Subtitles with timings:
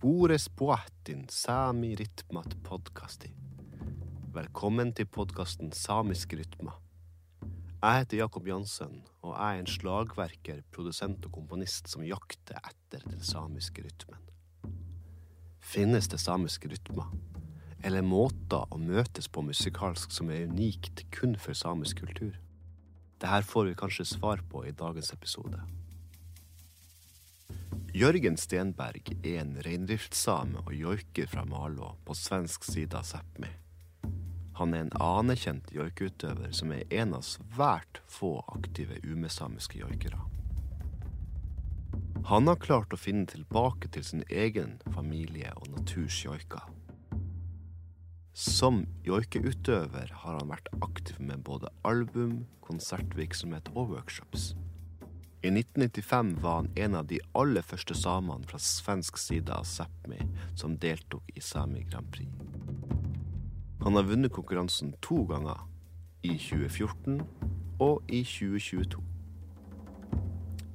[0.00, 3.28] Spores puahtin Sami Ritmat Podcasti.
[4.32, 6.72] Velkommen til podkasten Samisk rytma.
[7.82, 13.04] Jeg heter Jakob Jansen, og jeg er en slagverker, produsent og komponist som jakter etter
[13.10, 14.22] den samiske rytmen.
[15.60, 17.12] Finnes det samiske rytmer?
[17.84, 22.40] Eller måter å møtes på musikalsk som er unikt kun for samisk kultur?
[23.20, 25.60] Dette får vi kanskje svar på i dagens episode.
[27.92, 33.48] Jörgen Stenberg är en reindriftssame och joiker från Malå på svensk sida av Sápmi.
[34.54, 40.20] Han är en anerkänd joikeutøver som är en av svært få aktiva umesamiska joikere.
[42.24, 46.62] Han har klart att finna tillbaka till sin egen familie och naturs joiker.
[48.32, 54.54] Som joikeutøver har han varit aktiv med både album, konsertvirksomhet och workshops.
[55.42, 60.20] I 1995 var han en av de aller første samene fra svensk side av Sápmi
[60.54, 62.28] som deltok i Sami Grand Prix.
[63.80, 65.62] Han har vunnet konkurransen to ganger,
[66.22, 67.22] i 2014
[67.80, 69.00] og i 2022.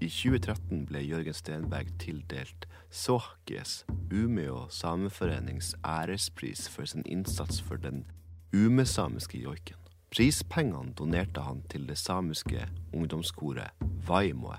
[0.02, 8.08] I 2013 ble Jørgen Stenberg tildelt Sohkes Umeå sameforenings ærespris for sin innsats for den
[8.54, 9.85] umesamiske joiken.
[10.16, 12.62] Prispengene donerte han til det samiske
[12.96, 14.56] ungdomskoret Vaimoe.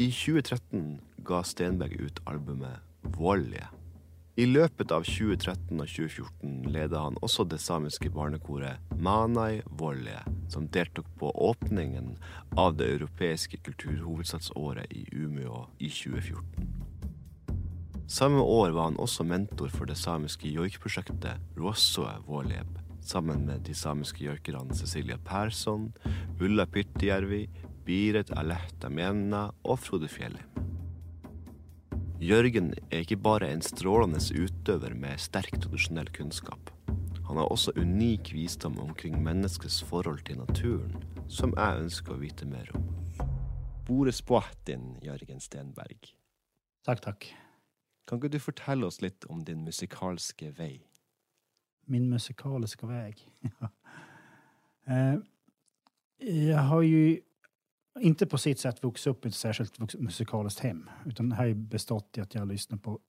[0.00, 0.86] I 2013
[1.28, 2.80] ga Stenberg ut albumet
[3.18, 3.66] Volje.
[4.40, 10.70] I løpet av 2013 og 2014 leda han også det samiske barnekoret Manai Volje, som
[10.72, 12.14] deltok på åpningen
[12.56, 16.72] av det europeiske kulturhovedstadsåret i Umeå i 2014.
[18.08, 23.74] Samme år var han også mentor for det samiske joikprosjektet Ruossoe Våleb, sammen med de
[23.74, 25.90] samiske joikerne Cecilia Persson,
[26.40, 27.48] Ulla Pirttijärvi,
[27.84, 30.48] Biret Alehta Menna og Frode Fjellheim.
[32.22, 36.70] Jørgen er ikke bare en strålende utøver med sterk tradisjonell kunnskap.
[37.26, 40.94] Han har også unik visdom omkring menneskets forhold til naturen,
[41.26, 42.86] som jeg ønsker å vite mer om.
[43.88, 46.12] Bore Spoatin, Jørgen Stenberg.
[46.86, 47.26] Tack, tack.
[48.06, 50.76] Kan ikke du fortelle oss litt om din musikalske vei?
[51.84, 53.28] Min musikaliska väg.
[54.84, 55.14] Eh,
[56.28, 57.20] jag har ju
[58.00, 60.90] inte på sitt sätt vuxit upp i ett särskilt musikaliskt hem.
[61.06, 63.00] Utan det har ju bestått i att jag lyssnar på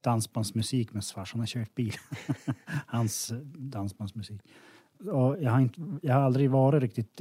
[0.00, 1.92] dansbandsmusik med farsan har kört bil.
[2.86, 4.42] Hans eh, dansbandsmusik.
[4.98, 7.20] Och jag, har inte, jag har aldrig varit riktigt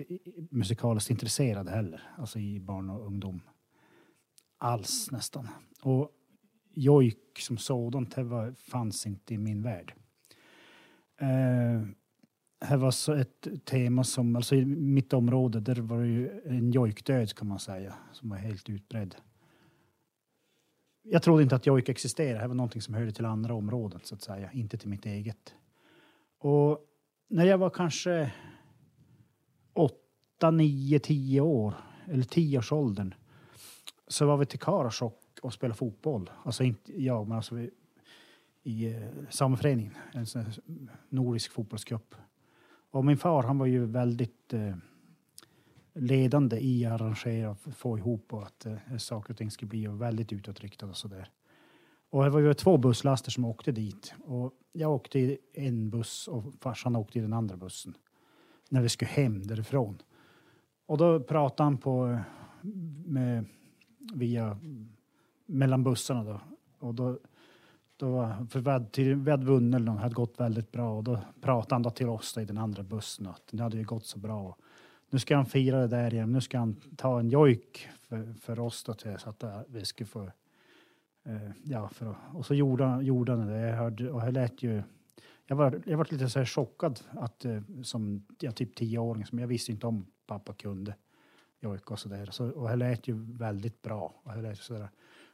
[0.51, 2.01] musikaliskt intresserad heller.
[2.17, 3.41] Alltså i barn och ungdom.
[4.57, 5.47] Alls nästan.
[5.81, 6.11] Och
[6.73, 9.93] jojk som sådant det var, fanns inte i min värld.
[11.23, 11.81] Eh,
[12.61, 16.72] här var så ett tema som, alltså i mitt område, där var det ju en
[16.72, 19.16] jojkdöd kan man säga, som var helt utbredd.
[21.03, 24.16] Jag trodde inte att jojk existerade, det var någonting som hörde till andra områden så
[24.16, 25.56] att säga, inte till mitt eget.
[26.39, 26.79] Och
[27.29, 28.31] när jag var kanske
[29.73, 31.73] åtta, nio, tio år,
[32.07, 33.13] eller tioårsåldern,
[34.07, 36.29] så var vi till Karasjok och spelade fotboll.
[36.44, 37.69] Alltså inte jag, men alltså vi,
[38.63, 40.46] i eh, sameföreningen, en sån
[41.09, 42.16] nordisk fotbollscup.
[42.91, 44.75] Och min far han var ju väldigt eh,
[45.94, 49.88] ledande i att arrangera och få ihop och att eh, saker och ting skulle bli
[49.88, 51.29] väldigt utåtriktade och sådär.
[52.09, 56.28] Och det var ju två busslaster som åkte dit och jag åkte i en buss
[56.28, 57.97] och farsan åkte i den andra bussen
[58.69, 60.01] när vi skulle hem därifrån.
[60.85, 62.19] Och då pratade han på eh,
[63.06, 63.45] med,
[64.13, 64.57] via
[65.45, 66.41] mellan bussarna då
[66.80, 67.19] och då
[68.03, 70.97] då var, för vi hade, till, vi hade vunnit eller något, hade gått väldigt bra
[70.97, 73.77] och då pratade han då till oss då i den andra bussen att det hade
[73.77, 74.41] ju gått så bra.
[74.41, 74.59] Och
[75.09, 76.31] nu ska han fira det där igen.
[76.31, 80.07] Nu ska han ta en jojk för, för oss då till, så att vi skulle
[80.07, 80.23] få
[81.23, 83.59] eh, ja, för, och så gjorde gjorde han det.
[83.59, 84.83] Jag hörde, och det lät ju
[85.45, 89.39] jag var, jag var lite så här chockad att eh, som ja, typ tioåring, som
[89.39, 90.95] jag visste inte om pappa kunde
[91.59, 92.25] jojka och så där.
[92.25, 94.13] Så, och det lät ju väldigt bra.
[94.23, 94.89] Och, det lät så där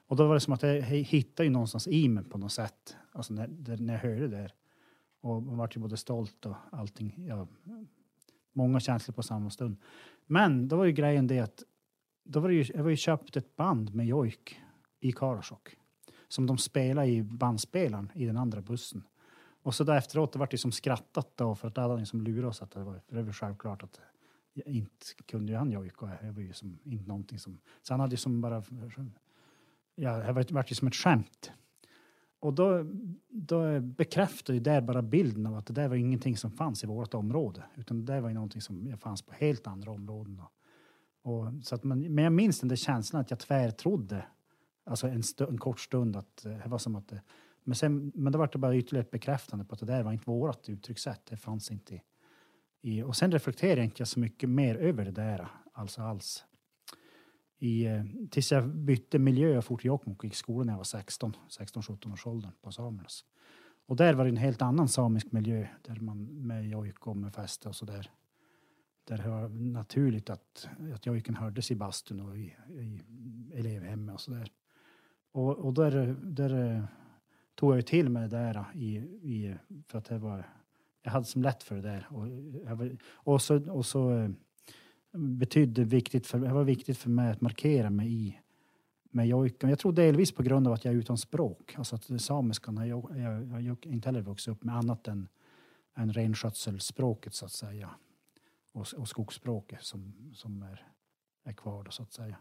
[0.10, 2.98] och då var det som att jag hittade ju någonstans i mig på något sätt.
[3.12, 4.54] Alltså när, när jag hörde det där.
[5.22, 7.26] Och man vart ju både stolt och allting.
[7.28, 7.48] Ja,
[8.54, 9.78] många känslor på samma stund.
[10.26, 11.64] Men då var ju grejen det att
[12.24, 14.62] då var det ju, jag var ju köpt ett band med jojk
[15.00, 15.76] i Karasjok.
[16.28, 19.04] Som de spelade i bandspelaren i den andra bussen.
[19.64, 22.22] Och så där efteråt det vart det som skrattat då för att alla hade liksom
[22.22, 24.00] lurat oss att det var, för det var självklart att
[24.54, 26.12] jag inte kunde ju han jojka.
[26.22, 28.64] Det var ju som inte någonting som, så han hade ju som bara,
[30.00, 31.51] ja, det vart vart ju som ett skämt.
[32.40, 32.86] Och då,
[33.30, 36.88] då bekräftar ju det bara bilden av att det där var ingenting som fanns i
[36.88, 37.63] vårt område.
[37.75, 40.40] Utan det där var ju någonting som fanns på helt andra områden.
[40.40, 40.51] Och,
[41.34, 44.25] och, så att man, men jag minns den där känslan att jag tvärtrodde
[44.90, 47.22] Alltså en, stu- en kort stund att eh, det var som att det,
[47.63, 50.12] men sen, men då var det bara ytterligare ett bekräftande på att det där var
[50.12, 51.25] inte vårt uttryckssätt.
[51.25, 52.01] Det fanns inte i,
[52.81, 56.46] i och sen reflekterade jag inte så mycket mer över det där, alltså alls.
[57.60, 60.74] I, eh, tills jag bytte miljö och for till Jokkmokk och gick i skolan när
[60.74, 63.26] jag var 16, 16-17 års åldern på Samernas.
[63.86, 67.34] Och där var det en helt annan samisk miljö där man med jojk och med
[67.34, 68.12] fäste och så där.
[69.04, 73.02] Där det var naturligt att, att jojken hördes i bastun och i, i
[73.54, 74.52] elevhemmet och så där.
[75.32, 76.84] Och, och där, där eh,
[77.56, 79.56] tog jag ju till mig det där i, i,
[79.88, 80.44] för att det var,
[81.04, 82.08] jag hade som lätt för det där.
[82.10, 82.28] Och,
[82.66, 84.30] jag och så, och så eh,
[85.12, 88.40] betydde viktigt för, det var viktigt för mig att markera mig i
[89.12, 89.70] med jojken.
[89.70, 91.76] Jag tror delvis på grund av att jag är utan språk.
[91.78, 95.28] Alltså att samiskan har jag, jag, jag inte heller vuxit upp med annat än,
[95.96, 97.90] än renskötselspråket så att säga.
[98.72, 100.88] Och, och skogsspråket som, som är,
[101.44, 102.36] är kvar då, så att säga.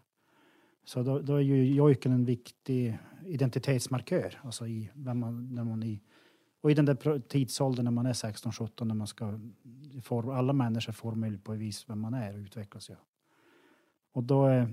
[0.84, 4.40] Så då, då är ju jojken en viktig identitetsmarkör.
[4.42, 6.00] Alltså i, vem man, när man i,
[6.60, 9.40] och i den där tidsåldern när man är 16-17 när man ska
[10.02, 12.88] form, alla människor formar på ett vis vem man är och utvecklas.
[12.88, 12.96] Ja.
[14.12, 14.68] Och då, eh,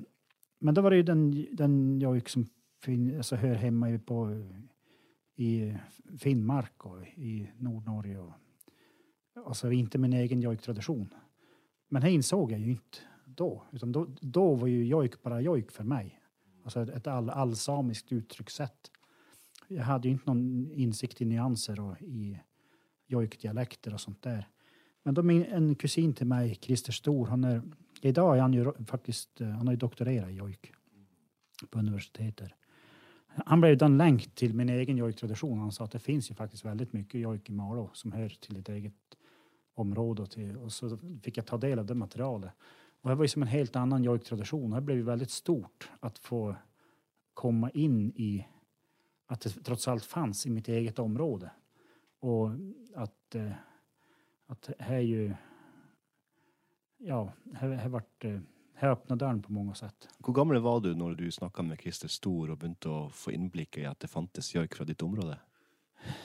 [0.60, 2.46] men då var det ju den, den jojk som
[2.82, 4.46] fin, alltså hör hemma i, på,
[5.36, 5.74] i
[6.18, 8.20] Finnmark och i Nordnorge.
[8.20, 8.34] Och,
[9.46, 11.14] alltså inte min egen jojktradition.
[11.88, 13.64] Men det insåg jag ju inte då.
[13.72, 16.22] Utan då, då var ju jojk bara jojk för mig.
[16.64, 18.92] Alltså ett, ett all, allsamiskt uttryckssätt.
[19.68, 22.40] Jag hade ju inte någon insikt i nyanser och i
[23.08, 24.48] jojkdialekter och sånt där.
[25.04, 27.62] Men då min, en kusin till mig, Christer Stor, han är,
[28.02, 30.72] idag är han ju faktiskt, eh, han har ju doktorerat i jojk
[31.70, 32.52] på universitetet.
[33.28, 35.60] Han blev den länk till min egen jojktradition.
[35.60, 38.58] Han sa att det finns ju faktiskt väldigt mycket jojk i Malå som hör till
[38.58, 38.94] ett eget
[39.74, 40.22] område.
[40.22, 42.52] Och, till, och så fick jag ta del av det materialet.
[43.02, 44.72] Och det var ju som en helt annan jojktradition.
[44.72, 46.56] Det blev ju väldigt stort att få
[47.34, 48.46] komma in i
[49.26, 51.52] att det trots allt fanns i mitt eget område.
[52.20, 52.50] Och
[52.96, 53.52] att, eh,
[54.48, 55.34] att här är ju...
[56.98, 58.40] Ja, här, här, vart, eh,
[58.74, 60.10] här öppnade dörren på många sätt.
[60.18, 63.86] Hvor gammel var du når du snakka med Christer Stor begynte å få innblikk i
[63.86, 65.40] at det fantes joik fra ditt område?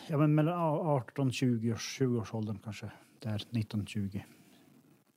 [0.08, 2.91] Ja, men mellan 18, 20 års, 20 års åldern kanske.
[3.19, 4.25] Där 19, 20.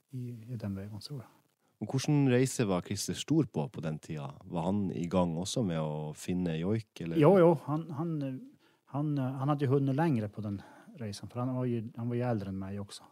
[0.09, 0.17] I,
[0.53, 1.42] i den vägen tror jag.
[1.91, 4.33] Hvilken reise var Christer Stor på på den tida?
[4.43, 7.01] Var han i gang også med å finne joik?
[7.01, 7.17] Eller?
[7.17, 8.13] Jo, jo, han, han,
[8.85, 10.61] han, han hadde ju hunnit längre på den
[10.95, 11.29] resan.
[11.29, 13.03] För han var ju, han var ju äldre än mig också.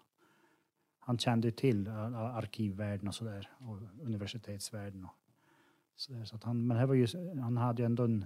[0.99, 3.49] Han kände ju till eh, arkivvärlden och sådär.
[3.57, 5.15] Och universitetsvärlden och
[5.95, 6.25] så där.
[6.25, 7.07] Så att han, men det var ju,
[7.41, 8.25] han hade ju ändå en...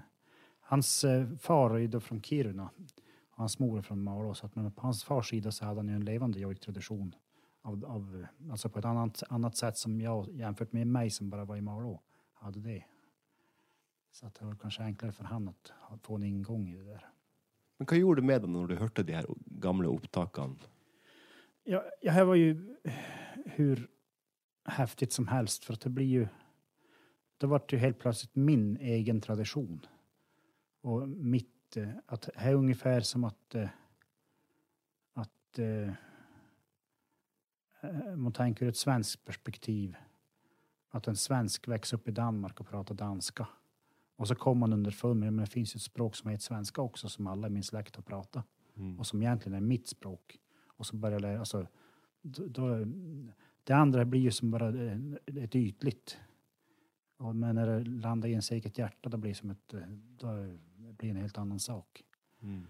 [0.59, 2.69] Hans eh, far är ju då från Kiruna.
[3.31, 4.33] Och hans mor är från Malå.
[4.33, 7.15] Så att, men på hans fars sida så hade han ju en levande jojktradition.
[7.65, 11.45] Av, av, alltså på ett annat, annat sätt som jag jämfört med mig som bara
[11.45, 12.01] var i Malå
[12.33, 12.83] hade det.
[14.11, 15.71] Så att det var kanske enklare för han att
[16.01, 17.09] få en ingång i det där.
[17.77, 19.25] Men hva gjorde det med deg når du hørte de her
[19.61, 20.55] gamle opptakene?
[21.63, 22.77] Ja, ja, här var ju
[23.45, 23.89] hur
[24.65, 26.27] häftigt som helst för att det blir ju
[27.37, 29.85] det vart ju helt plötsligt min egen tradition.
[30.81, 33.69] Och mitt, eh, att det är ungefär som att eh,
[35.13, 35.93] att eh,
[38.15, 39.95] man tänker ur ett svenskt perspektiv
[40.89, 43.47] att en svensk växer upp i Danmark och pratar danska.
[44.15, 47.09] Och så kommer man underfund med att det finns ett språk som heter svenska också
[47.09, 48.45] som alla i min släkt har pratat
[48.77, 48.99] Mm.
[48.99, 50.39] och som egentligen är mitt språk.
[50.67, 51.67] Och så börjar jag, alltså,
[52.21, 52.85] då,
[53.63, 56.17] det andra blir ju som bara eh, ett ytligt.
[57.17, 59.79] Och, men när det landar i ens eget hjärta, då blir det som ett, eh,
[60.17, 62.03] då blir en helt annan sak.
[62.41, 62.67] Mm.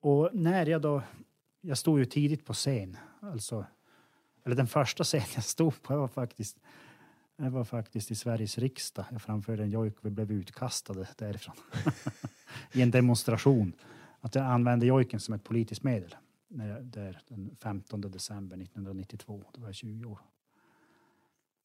[0.00, 1.02] Och när jag då,
[1.60, 3.66] jag stod ju tidigt på scen, alltså,
[4.46, 6.60] eller den första scenen jag stod på var faktiskt,
[7.36, 9.04] det var faktiskt i Sveriges riksdag.
[9.10, 11.54] Jag framförde en jojk och vi blev utkastade därifrån.
[12.72, 13.72] I en demonstration.
[14.20, 16.14] Att jag använde jojken som ett politiskt medel.
[16.48, 20.20] När jag, där, den 15 december 1992, då var jag 20 år.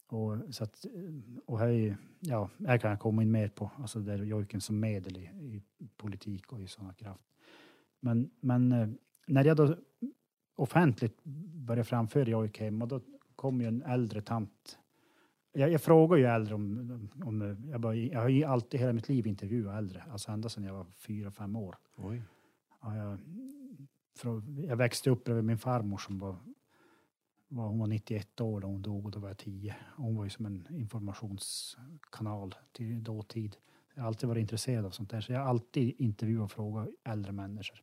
[0.08, 0.86] Och, så att,
[1.46, 4.80] och här, är- ja, här kan jag komma in mer på, alltså där jojken som
[4.80, 5.62] medel i, i
[5.98, 7.24] politik och i sådana kraft.
[8.00, 8.90] Men, men eh,
[9.28, 9.78] när jag då
[10.62, 13.02] offentligt började framföra jojk hemma, då
[13.36, 14.80] kom ju en äldre tant.
[15.54, 19.10] Jag, jag frågar ju äldre om, om jag, bara, jag har ju alltid hela mitt
[19.10, 21.78] liv intervjuat äldre, alltså ända sedan jag var fyra, fem år.
[21.96, 22.22] Oi.
[22.82, 23.20] Ja, jag,
[24.68, 26.36] jag växte upp bredvid min farmor som var,
[27.48, 29.76] var, hon var 91 år då hon dog och då var jag 10.
[29.96, 33.58] Hon var ju som en informationskanal till dåtid.
[33.94, 36.90] Jag har alltid varit intresserad av sånt där, så jag har alltid intervjuat och frågat
[37.04, 37.82] äldre människor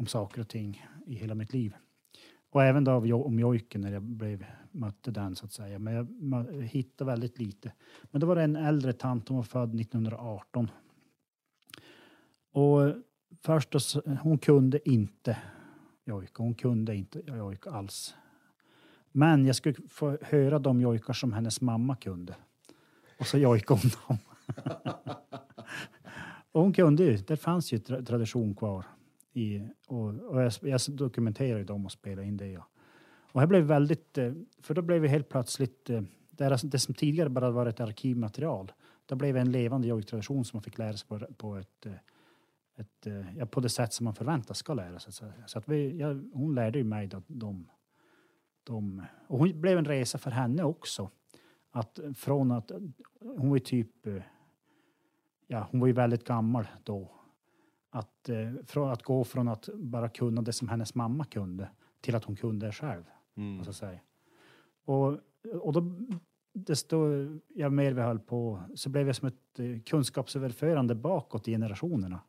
[0.00, 1.74] om saker och ting i hela mitt liv.
[2.50, 5.78] Och även då om jojken när jag blev, mötte den så att säga.
[5.78, 7.72] Men jag hittade väldigt lite.
[8.10, 10.70] Men då var det en äldre tant, hon var född 1918
[12.52, 12.94] Och
[13.42, 13.78] först då,
[14.22, 15.38] hon kunde inte
[16.04, 16.42] jojka.
[16.42, 18.14] Hon kunde inte jojka alls.
[19.12, 22.34] Men jag skulle få höra de jojkar som hennes mamma kunde.
[23.18, 24.18] Och så jojkade hon dem.
[26.52, 27.16] och hon kunde ju.
[27.16, 28.84] Det fanns ju tra tradition kvar.
[29.32, 32.46] I, och, och jag, jag dokumenterade dem och spelade in det.
[32.46, 32.66] Ja.
[33.32, 34.32] Och det blev väldigt, eh,
[34.62, 37.80] för då blev vi helt plötsligt, eh, det, deras, det som tidigare bara var ett
[37.80, 38.72] arkivmaterial,
[39.06, 41.92] det blev en levande jojktradition som man fick lära sig på, på ett, eh,
[42.76, 43.06] ett,
[43.36, 45.12] ja, på det sätt som man förväntas ska lära sig.
[45.12, 47.70] Så, så att vi, ja, hon lärde ju mig då, de,
[48.64, 51.10] de, och hon blev en resa för henne också.
[51.70, 52.70] Att från att,
[53.20, 54.06] hon var typ,
[55.46, 57.19] ja hon var ju väldigt gammal då.
[57.90, 61.68] Att, eh, från att gå från att bara kunna det som hennes mamma kunde
[62.00, 63.04] till att hon kunde det själv.
[63.36, 63.56] Mm.
[63.56, 64.00] måste jag säga.
[64.84, 65.18] Och,
[65.62, 65.92] och då,
[66.52, 66.96] desto
[67.48, 72.20] ja, mer vi höll på så blev jag som ett eh, kunskapsöverförande bakåt i generationerna.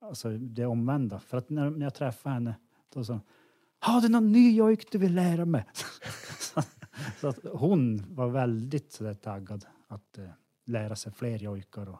[0.00, 1.20] Alltså det omvända.
[1.20, 2.54] För att när, när jag träffade henne
[2.94, 3.22] då sa hon,
[3.78, 5.64] har du någon ny jojk du vill lära mig?
[6.38, 6.62] så,
[7.20, 10.28] så att hon var väldigt så där, taggad att eh,
[10.64, 11.88] lära sig fler jojkar.
[11.88, 11.98] Och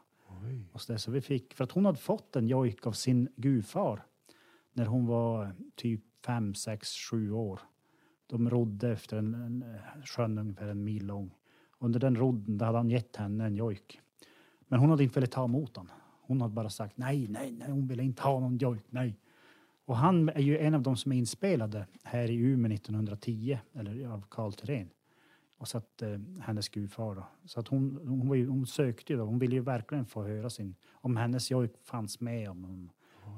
[0.73, 0.99] och så, där.
[0.99, 4.03] så vi fick, för att hon hade fått en jojk av sin gudfar
[4.73, 7.61] när hon var typ fem, sex, sju år.
[8.27, 9.65] De rodde efter en, en
[10.05, 11.35] sjön ungefär en mil lång.
[11.79, 14.01] Under den rodden hade han gett henne en jojk.
[14.69, 15.91] Men hon hade inte velat ta emot den.
[16.23, 19.19] Hon hade bara sagt nej, nej, nej, hon ville inte ha någon jojk, nej.
[19.85, 24.07] Och han är ju en av de som är inspelade här i Umeå 1910, eller
[24.07, 24.91] av Carl Thyrén.
[25.61, 27.27] Och så att eh, hennes gudfar då.
[27.45, 30.23] Så att hon, hon, var ju, hon sökte ju då, hon ville ju verkligen få
[30.23, 32.51] höra sin, om hennes jojk fanns med.
[32.51, 32.91] Om hon,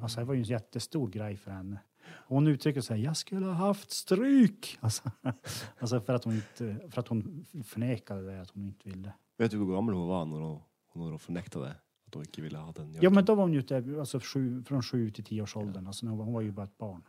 [0.03, 1.79] alltså det var ju en jättestor grej för henne.
[2.05, 4.79] Och hon uttrycker sig, jag skulle ha haft stryk.
[4.81, 5.11] Alltså,
[5.79, 9.13] alltså för, att hon inte, för att hon förnekade det, att hon inte ville.
[9.37, 10.61] Vet du hur gammal hon var när hon,
[10.95, 11.75] när hon förnekade
[12.07, 12.97] att hon inte ville ha den?
[13.01, 15.87] Ja, men då var hon ju där, alltså sju, från sju till tio års åldern.
[15.87, 17.03] Alltså, hon, var, hon var ju bara ett barn.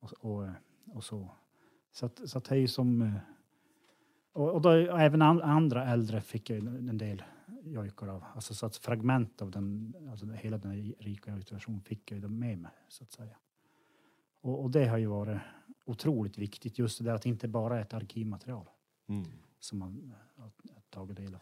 [0.00, 0.48] Och, och,
[0.94, 1.28] och så.
[1.92, 3.18] Så att, så att det är ju som...
[4.34, 7.22] eh, Och, och då, och även an, andra äldre fick jag en del
[7.64, 8.24] jojkar av.
[8.34, 12.70] Alltså så att fragment av den, alltså hela den rika jojktraditionen fick jag med mig,
[12.88, 13.36] så att säga.
[14.40, 15.38] Och, och det har ju varit
[15.84, 18.66] otroligt viktigt, just det där att det inte bara är ett arkivmaterial
[19.08, 19.24] Mm.
[19.60, 21.40] som man har har tagit del av.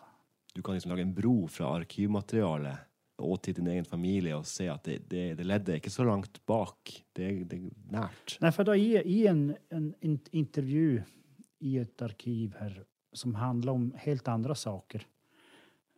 [0.55, 2.79] Du kan liksom laga en bro från arkivmaterialet
[3.17, 6.47] och till din egen familj och se att det, det, det ledde inte så långt
[6.47, 7.05] bak.
[7.13, 8.39] Det, är- det är närt.
[8.41, 11.03] Nej, för då i, i en, en, in- intervju
[11.61, 15.07] i ett arkiv här som handlar om helt andra saker.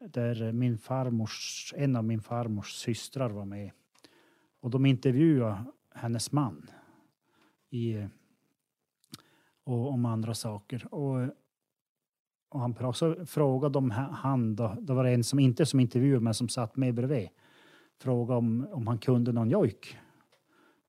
[0.01, 3.71] Där min farmors, en av min farmors systrar var med.
[4.61, 5.65] Och de intervjuade
[5.95, 6.71] hennes man.
[7.71, 8.07] I,
[9.65, 10.95] och om andra saker.
[10.95, 11.29] Och,
[12.49, 16.35] och han så frågade om han då, det var en som inte som intervjuade men
[16.35, 17.29] som satt med bredvid.
[17.99, 19.99] Frågade om, om han kunde någon jojk.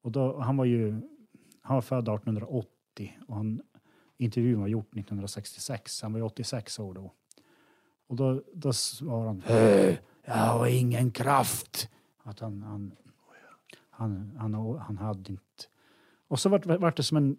[0.01, 1.01] Och då, han var ju
[1.61, 3.61] han var född 1880 och han,
[4.23, 6.01] intervjun var gjort 1966.
[6.01, 7.11] Han var ju 86 år då.
[8.07, 11.89] Och då, då svarade han "Hö, jag har ingen kraft.
[12.23, 12.91] Att han, han,
[13.89, 15.63] han, han, han hade inte...
[16.27, 17.37] Och så vart vart det som en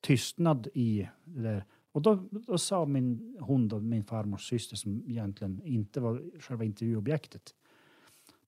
[0.00, 1.64] tystnad i det där.
[1.92, 6.64] Och då, då sa min, hon, då, min farmors syster, som egentligen inte var själva
[6.64, 7.54] intervjuobjektet.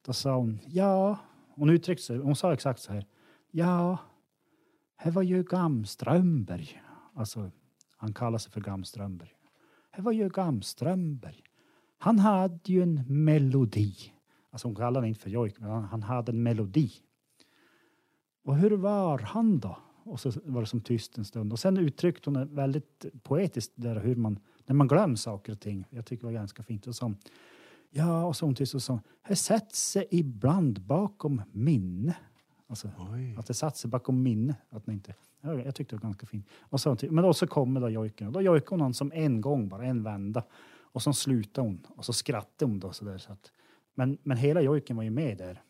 [0.02, 1.18] Då sa hon, ja,
[1.54, 3.06] hon uttryckte sig, hon sa exakt så här.
[3.50, 3.98] Ja,
[5.04, 6.82] det var ju Gamströmberg.
[7.14, 7.50] Alltså,
[8.02, 9.34] han kallar sig för Gamströmberg.
[9.96, 11.42] Det var ju Gamströmberg.
[11.98, 13.94] Han hade ju en melodi.
[14.50, 16.92] Alltså hon kallade det inte för jojk, men han, hade en melodi.
[18.44, 19.78] Och hur var han då?
[20.04, 21.52] Och så var det som tyst en stund.
[21.52, 25.60] Och sen uttryckte hon det väldigt poetiskt där hur man, när man glömmer saker och
[25.60, 25.84] ting.
[25.90, 26.86] Jag tycker det var ganska fint.
[26.86, 27.14] Och så,
[27.90, 32.16] ja, och så hon tyst och sa, det sätter sig ibland bakom minne.
[32.72, 32.90] Alltså,
[33.38, 34.56] att det satt sig bakom minne.
[34.70, 36.46] Att man inte, ja, jag tyckte det var ganska fint.
[36.60, 38.32] Och så, men då så kommer då jojken.
[38.32, 40.44] Då jojkade hon han som en gång, bara en vända.
[40.64, 41.86] Och så slutade hon.
[41.88, 43.18] Och så skrattade hon då sådär.
[43.18, 43.52] Så att,
[43.94, 45.62] men, men hela jojken var ju med där.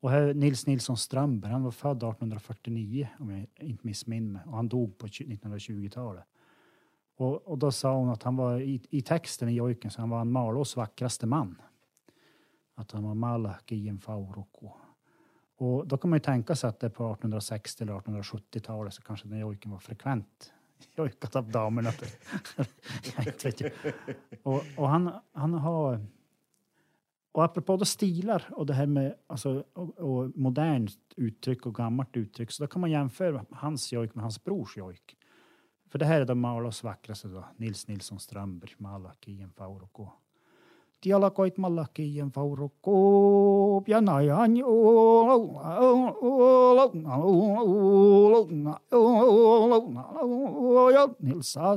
[0.00, 4.42] Och här, Nils Nilsson Strömberg, han var född 1849 om jag inte missminner mig.
[4.46, 6.24] Och han dog på 1920-talet.
[7.16, 10.10] Och, och då sa hon att han var i, i texten i jojken så han
[10.10, 11.62] var en Malås vackraste man.
[12.74, 14.72] Att han var Malak i en fauroko.
[15.60, 19.28] Och då kan man ju tänka sig att det på 1860 eller 1870-talet så kanske
[19.28, 20.52] den jojken var frekvent
[20.96, 21.90] jojkat av damerna.
[24.42, 26.06] Och, och han, han har...
[27.32, 32.16] Och apropå då stilar och det här med alltså, och, och modernt uttryck och gammalt
[32.16, 35.16] uttryck så då kan man jämföra hans jojk med hans brors jojk.
[35.90, 40.08] För det här är de Malås vackraste då, Nils Nilsson Strömberg, Malakien Fauroko.
[41.00, 42.92] Dialakoit Malakien Fauroko,
[51.18, 51.76] Nilsa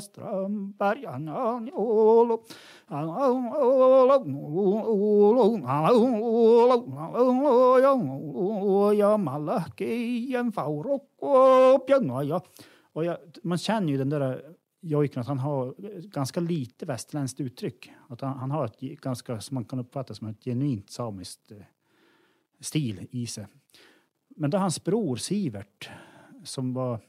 [12.28, 12.42] ja
[12.94, 15.76] och jag, man känner ju den där jojken att han har
[16.08, 17.92] ganska lite västerländskt uttryck.
[18.08, 21.58] Att han, han har ett ganska, som man kan uppfatta som ett genuint samiskt eh,
[22.64, 23.48] stil i sig.
[24.28, 25.90] Men då hans bror Sivert,
[26.44, 27.00] som var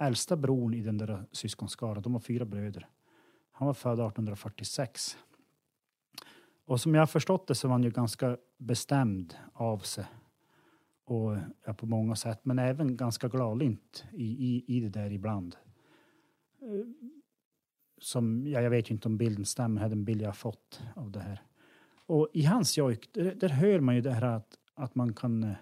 [0.00, 2.88] äldsta bron i den där syskonskaran, de var fyra bröder.
[3.52, 5.16] Han var född 1846.
[6.64, 10.04] Och som jag har förstått det så var han ju ganska bestämd av sig.
[11.04, 15.56] Och ja, på många sätt, men även ganska gladlynt i, i, i det där ibland.
[16.62, 16.86] Eh,
[17.98, 20.32] som, ja, jag vet ju inte om bilden stämmer, det är den bild jag har
[20.32, 21.42] fått av det här.
[22.06, 25.42] Och i hans jojk, där, där hör man ju det här att, att man kan
[25.42, 25.54] eh,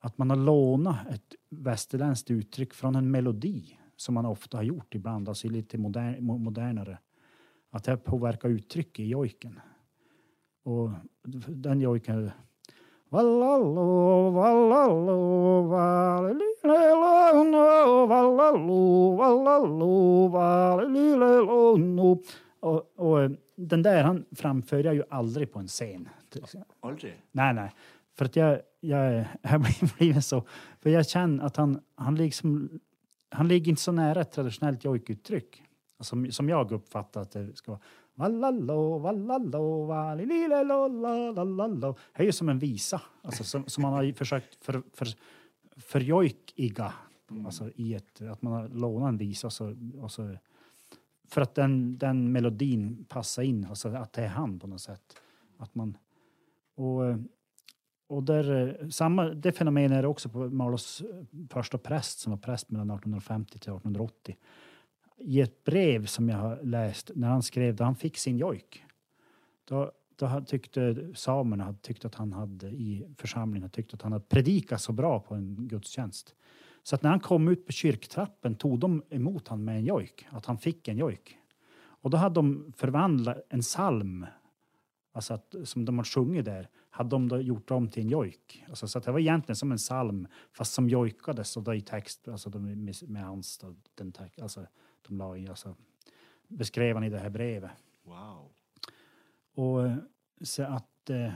[0.00, 4.94] att man har lånat ett västerländskt uttryck från en melodi som man ofta har gjort
[4.94, 6.98] ibland, alltså lite moder, mo- modernare.
[7.70, 9.60] Att det påverkar uttryck i jojken.
[10.62, 10.90] Och
[11.48, 12.30] den jojken...
[22.60, 26.08] Och, och eh, den där han framför jag ju aldrig på en scen.
[26.80, 27.22] Aldrig?
[27.32, 27.72] Nej, nej.
[28.18, 29.12] För att jag, jag,
[29.42, 30.44] jag har blivit så.
[30.80, 32.80] För jag känner att han, han, liksom,
[33.30, 35.62] han ligger inte så nära ett traditionellt jojkuttryck.
[36.00, 37.80] Som, som jag uppfattar att det ska vara.
[38.14, 40.88] Vallallo, vallallo, valililelo.
[42.16, 43.02] Det är ju som en visa.
[43.22, 45.08] Alltså som, som man har försökt för, för,
[45.76, 46.92] förjojkiga.
[47.44, 50.36] Alltså i ett, att man har lånat en visa och så, och så
[51.30, 55.16] för att den, den melodin passar in, alltså att det är han på något sätt.
[55.58, 55.96] Att man,
[56.74, 57.02] och,
[58.10, 61.06] och där, eh, samma, det fenomenet är det också på Malås eh,
[61.50, 64.36] första präst som var präst mellan 1850 till 1880.
[65.16, 68.84] I ett brev som jag har läst när han skrev då han fick sin jojk.
[69.64, 74.80] Då, då tyckte samerna tyckte att han hade i församlingen tyckte att han hade predikat
[74.80, 76.34] så bra på en gudstjänst.
[76.82, 80.26] Så att när han kom ut på kyrktrappen tog de emot han med en jojk,
[80.30, 81.38] att han fick en jojk.
[81.80, 84.26] Och då hade de förvandlat en psalm,
[85.12, 86.68] alltså att, som de har sjungit där,
[87.00, 88.64] hade de då gjort om till en jojk.
[88.68, 91.80] Alltså, så att det var egentligen som en psalm, fast som jojkades och då i
[91.80, 94.66] text, alltså de, med, med hans, då, den text, alltså
[95.08, 95.76] de la i, alltså
[96.48, 97.70] beskrev han i det här brevet.
[98.02, 98.50] Wow.
[99.54, 99.90] Och
[100.40, 101.32] så att eh,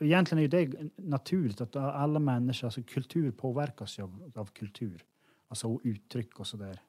[0.00, 5.04] egentligen är det naturligt att alla människor, alltså kultur påverkas ju av, av kultur,
[5.48, 6.80] alltså uttryck och så där.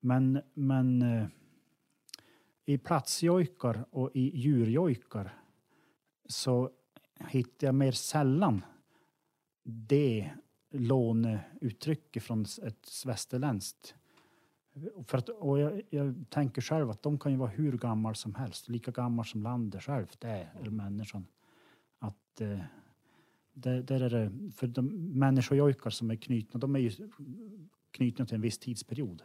[0.00, 1.26] Men, men eh,
[2.64, 5.43] i platsjojkar och i djurjojkar
[6.26, 6.70] så
[7.18, 8.64] hittar jag mer sällan
[9.64, 10.30] det
[10.70, 13.94] låneuttrycket från ett västerländskt.
[15.06, 18.34] För att, och jag, jag tänker själv att de kan ju vara hur gammal som
[18.34, 21.26] helst, lika gammal som landet självt är, eller människan.
[21.98, 22.58] Att eh,
[23.52, 24.86] där, där är det, för de
[25.18, 26.90] människojojkar som är knutna, de är ju
[27.90, 29.22] knutna till en viss tidsperiod.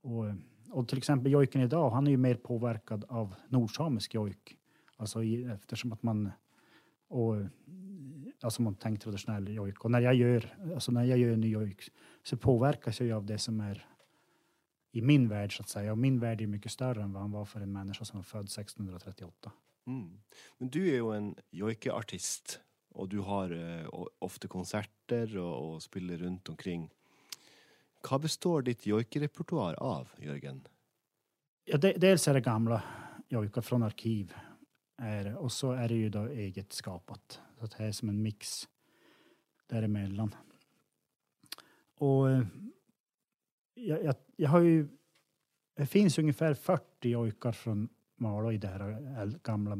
[0.00, 0.24] Och,
[0.70, 4.58] och till exempel jojken idag, han är ju mer påverkad av nordsamisk jojk.
[4.98, 6.30] Alltså eftersom att man
[7.08, 7.34] och
[8.40, 9.84] alltså man tänker traditionell jojk.
[9.84, 11.90] Och när jag gör, alltså när jag gör en ny jojk
[12.22, 13.86] så påverkas jag av det som är
[14.92, 15.92] i min värld så att säga.
[15.92, 18.24] Och min värld är mycket större än vad han var för en människa som var
[18.24, 19.52] född 1638.
[19.86, 20.20] Mm.
[20.58, 26.16] Men du är ju en joikeartist och du har eh, ofta konserter och, och spelar
[26.16, 26.90] runt omkring.
[28.10, 30.66] Vad består ditt joikerepertoar av, Jörgen?
[31.64, 32.82] Ja, de, dels är det gamla
[33.28, 34.34] jojkar från arkiv.
[34.98, 37.40] Är, och så är det ju då eget skapat.
[37.60, 38.68] Så det är som en mix
[39.66, 40.34] däremellan.
[41.98, 42.46] Och eh,
[43.74, 44.88] jag, jag, jag har ju...
[45.74, 49.78] Det finns ungefär 40 jojkar från Malå i det här gamla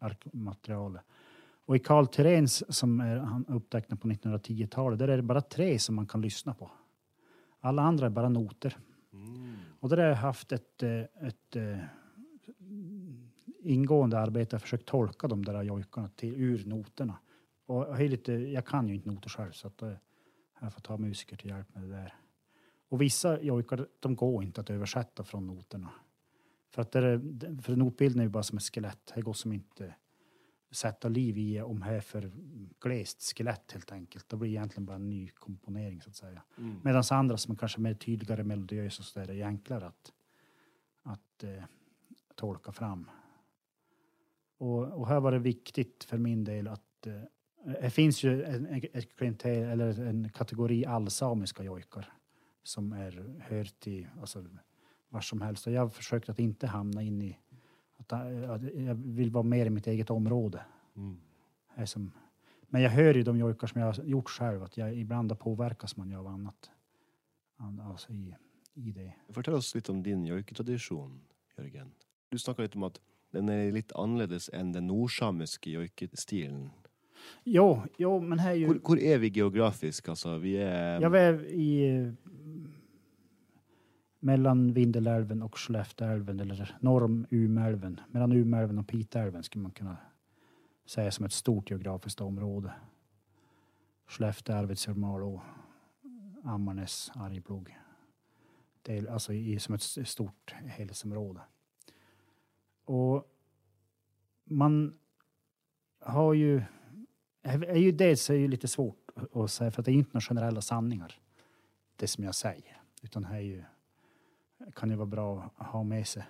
[0.00, 1.02] arkmaterialet.
[1.64, 5.78] Och i Karl Theréns som är han upptecknad på 1910-talet, där är det bara tre
[5.78, 6.70] som man kan lyssna på.
[7.60, 8.78] Alla andra är bara noter.
[9.80, 11.78] Och där har jag haft ett, eh, ett eh,
[13.62, 17.18] ingående arbete, försökt tolka de där jojkarna till, ur noterna.
[17.66, 19.92] Och jag, är lite, jag kan ju inte noter själv så att, eh,
[20.60, 22.14] jag får ta musiker till hjälp med det där.
[22.88, 25.90] Och vissa jojkar, de går inte att översätta från noterna.
[26.70, 29.12] För att det är, för notbilden är ju bara som ett skelett.
[29.14, 29.94] Det går som inte
[30.70, 32.30] sätta liv i om det är för
[32.80, 34.28] glest skelett helt enkelt.
[34.28, 36.42] Det blir egentligen bara en ny komponering så att säga.
[36.82, 40.12] Medan andra som är kanske mer tydligare melodiösa så är enklare att,
[41.02, 41.64] att eh,
[42.34, 43.10] tolka fram.
[44.62, 47.22] Och, och här var det viktigt för min del att eh,
[47.80, 52.12] det finns ju en, ett klientel, eller en kategori allsamiska jojkar
[52.62, 54.44] som är, hör till alltså,
[55.08, 55.66] var som helst.
[55.66, 57.38] Och jag har försökt att inte hamna in i
[57.96, 60.64] att, att jag vill vara mer i mitt eget område.
[60.96, 61.16] Mm.
[61.86, 62.12] Som,
[62.68, 65.96] men jag hör ju de jojkar som jag har gjort själv, att jag ibland påverkas
[65.96, 66.70] man ju av annat.
[67.90, 68.34] Alltså i,
[68.74, 69.14] i det.
[69.30, 71.20] Fortell oss litt om din joiketradisjon,
[71.58, 71.94] Jørgen.
[72.28, 73.00] Du snakka litt om at
[73.32, 76.70] den er litt annerledes enn den nordsamiske joikestilen.
[77.44, 78.66] Jo, jo, men här är ju...
[78.66, 80.08] Hvor, hvor er vi geografisk?
[80.08, 82.12] Altså, vi er Jag var i eh,
[84.20, 88.00] mellan Vindelälven och Skellefteälven, eller norr om Umeälven.
[88.10, 89.96] Mellan Umeälven och Piteälven skulle man kunna
[90.86, 92.72] säga som ett stort geografiskt område.
[94.06, 95.42] Skellefteå, Arvidsjaur, Malå,
[96.44, 97.76] Ammarnäs, Arjeplog.
[98.82, 101.40] Det är alltså i, som ett stort helhetsområde.
[102.84, 103.28] Och
[104.44, 104.94] man
[106.00, 106.62] har ju...
[107.42, 110.20] Är ju dels är ju lite svårt att säga, för det är ju inte några
[110.20, 111.20] generella sanningar,
[111.96, 112.82] det som jag säger.
[113.02, 113.62] Utan det är ju,
[114.74, 116.24] kan ju vara bra att ha med sig.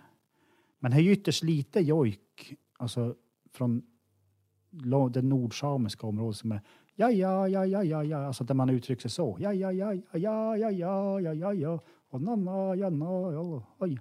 [0.78, 3.16] Men det är ju ytterst lite jojk, alltså
[3.52, 3.82] från
[5.12, 6.60] det nordsamiska området som är
[6.94, 9.36] ja, ja, ja, ja, ja, ja, alltså där man uttrycker sig så.
[9.40, 13.32] Ja, ja, ja, ja, ja, ja, ja, ja, ja, ja, och na, na, ja, na,
[13.32, 13.98] ja, oj.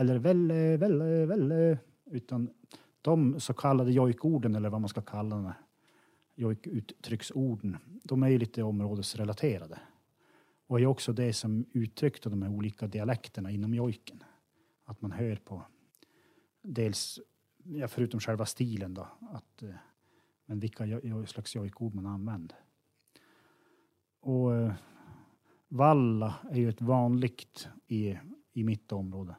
[0.00, 1.78] Eller välle, velle, velle.
[2.04, 2.50] Utan
[3.02, 5.52] de så kallade jojkorden, eller vad man ska kalla dem,
[6.34, 9.78] jojkuttrycksorden, de är ju lite områdesrelaterade.
[10.66, 14.24] Och är också det som uttryckte de här olika dialekterna inom jojken.
[14.84, 15.62] Att man hör på
[16.62, 17.20] dels,
[17.64, 19.74] ja, förutom själva stilen då, att, eh,
[20.46, 20.84] men vilka
[21.26, 22.56] slags jojkord man använder.
[24.20, 24.72] Och eh,
[25.68, 28.18] valla är ju ett vanligt i,
[28.52, 29.36] i mitt område.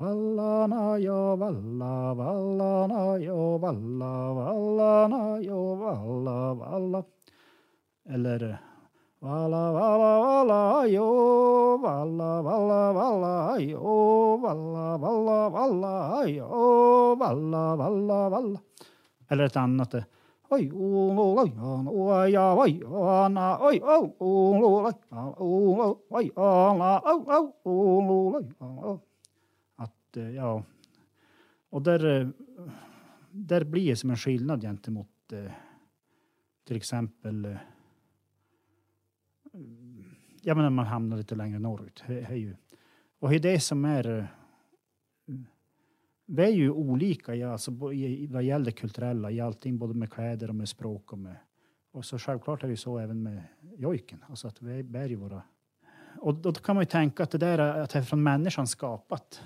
[0.00, 7.02] Vallan ajo, valla, vallan ajo, valla, vallan ajo, valla, valla.
[8.08, 8.58] Eller
[9.20, 18.58] Valla, valla, valla, ajo, valla, valla, valla, ajo, valla, valla, valla, ajo, valla, valla, valla.
[19.28, 19.94] Eller ett annat.
[20.48, 23.20] Oj, ololajan, no, oi oj, oi,
[23.60, 24.08] oj, o,
[24.48, 24.72] oi
[25.76, 26.48] oj, oi o,
[27.28, 29.00] o, ololajan,
[30.16, 30.64] Eh, ja.
[31.70, 32.28] Och där, eh,
[33.30, 35.52] där blir det som en skillnad gentemot eh,
[36.64, 37.58] till exempel
[40.42, 42.04] ja, men när man hamnar lite längre norrut.
[42.06, 42.56] Är ju,
[43.18, 44.28] och det är det som är...
[46.26, 50.12] Vi är ju olika ja, alltså, i, vad gäller det kulturella, i allting, både med
[50.12, 51.36] kläder och med språk och med...
[51.92, 53.42] Och så självklart är det ju så även med
[53.76, 55.42] jojken, alltså att vi bär ju våra...
[56.18, 58.66] Och då kan man ju tänka att det där är, att det är från människan
[58.66, 59.42] skapat.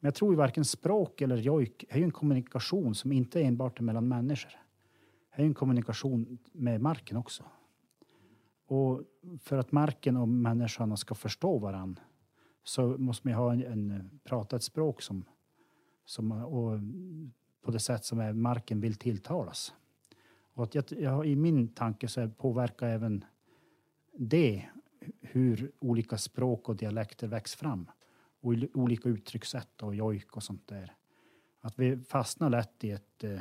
[0.00, 3.78] Men jag tror ju varken språk eller jojk är ju en kommunikation som inte enbart
[3.78, 4.52] är mellan människor.
[5.36, 7.44] Det är ju en kommunikation med marken också.
[8.66, 9.02] Och
[9.40, 12.00] för att marken och människorna ska förstå varann
[12.64, 15.24] så måste man ju ha en, en, prata ett språk som,
[16.04, 16.78] som och
[17.62, 19.74] på det sätt som är, marken vill tilltalas.
[20.54, 23.24] Och att jag, jag, I min tanke så påverkar även
[24.18, 24.68] det
[25.20, 27.86] hur olika språk och dialekter växer fram.
[28.40, 30.94] Och olika uttryckssätt och jojk och sånt där.
[31.60, 33.40] Att vi fastnar lätt i ett, eh,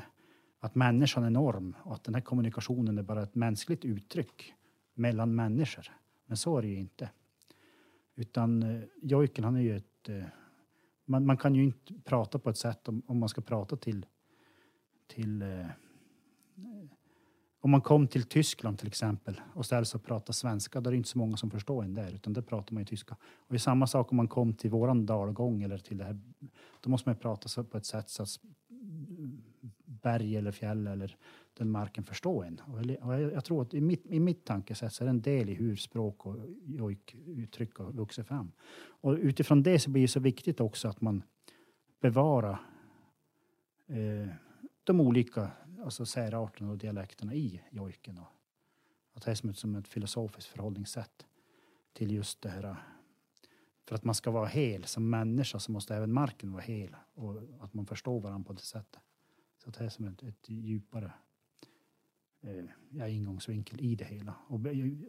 [0.60, 4.54] att människan är norm och att den här kommunikationen är bara ett mänskligt uttryck
[4.94, 5.92] mellan människor.
[6.26, 7.10] Men så är det ju inte.
[8.16, 10.10] Utan eh, jojken han är ju ett...
[10.10, 10.24] Eh,
[11.06, 14.06] man, man kan ju inte prata på ett sätt om, om man ska prata till...
[15.08, 15.44] till
[17.68, 20.92] om man kom till Tyskland till exempel och ställs sig och pratar svenska, då är
[20.92, 23.16] det inte så många som förstår en där, utan där pratar man ju tyska.
[23.24, 26.20] Och det är samma sak om man kom till våran dalgång eller till det här,
[26.82, 28.30] då måste man ju prata så på ett sätt så att
[29.86, 31.18] berg eller fjäll eller
[31.58, 32.62] den marken förstår en.
[32.66, 35.50] Och jag, jag tror att i mitt, i mitt tankesätt så är det en del
[35.50, 36.36] i hur språk och
[37.26, 38.52] uttryck har vuxit fram.
[39.02, 41.24] Och utifrån det så blir det så viktigt också att man
[42.02, 42.60] bevarar
[43.88, 44.28] eh,
[44.84, 45.52] de olika
[45.84, 48.18] alltså särarterna och dialekterna i jojken.
[48.18, 48.28] Och
[49.14, 51.26] att det är som ett, som ett filosofiskt förhållningssätt
[51.94, 52.76] till just det här.
[53.86, 57.42] För att man ska vara hel som människa så måste även marken vara hel och
[57.60, 59.02] att man förstår varandra på det sättet.
[59.58, 61.12] Så att det är som ett, ett djupare
[62.42, 64.34] eh, ingångsvinkel i det hela.
[64.48, 64.62] Och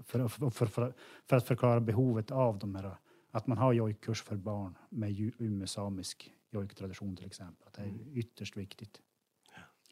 [0.05, 0.95] för, för, för,
[1.27, 2.97] för, att förklara behovet av de här,
[3.31, 7.67] att man har jojkkurs för barn med umesamisk jojktradition till exempel.
[7.67, 9.03] Att det är ytterst viktigt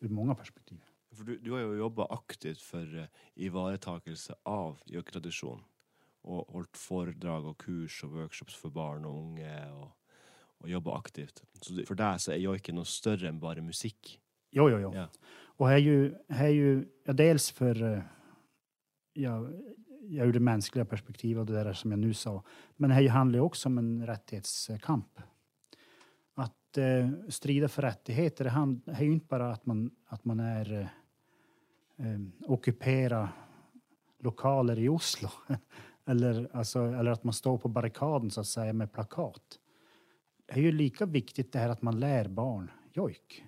[0.00, 0.84] ur många perspektiv.
[1.14, 5.62] For du, du har jo jobba aktivt for uh, ivaretakelse av joiketradisjon.
[6.26, 9.54] Og holdt foredrag og kurs og workshops for barn unge.
[9.72, 11.42] Og, og och jobba aktivt.
[11.60, 14.20] Så för dig så är joiken något större än bara musik.
[14.50, 14.94] Jo, jo, jo.
[14.94, 15.08] Ja.
[15.58, 18.02] Och här är ju, här är ju ja, dels för eh,
[19.12, 19.48] ja,
[20.00, 22.42] ja, ur det mänskliga perspektivet och det där som jag nu sa.
[22.76, 25.20] Men det här ju handlar ju också om en rättighetskamp.
[26.76, 28.44] Att eh, strida för rättigheter,
[28.84, 30.86] det är ju inte bara att man, att man är eh,
[32.06, 33.28] eh, ockupera
[34.18, 35.28] lokaler i Oslo.
[36.06, 39.58] eller, alltså, eller att man står på barrikaden så att säga med plakat.
[40.46, 43.44] Det är ju lika viktigt det här att man lär barn jojk.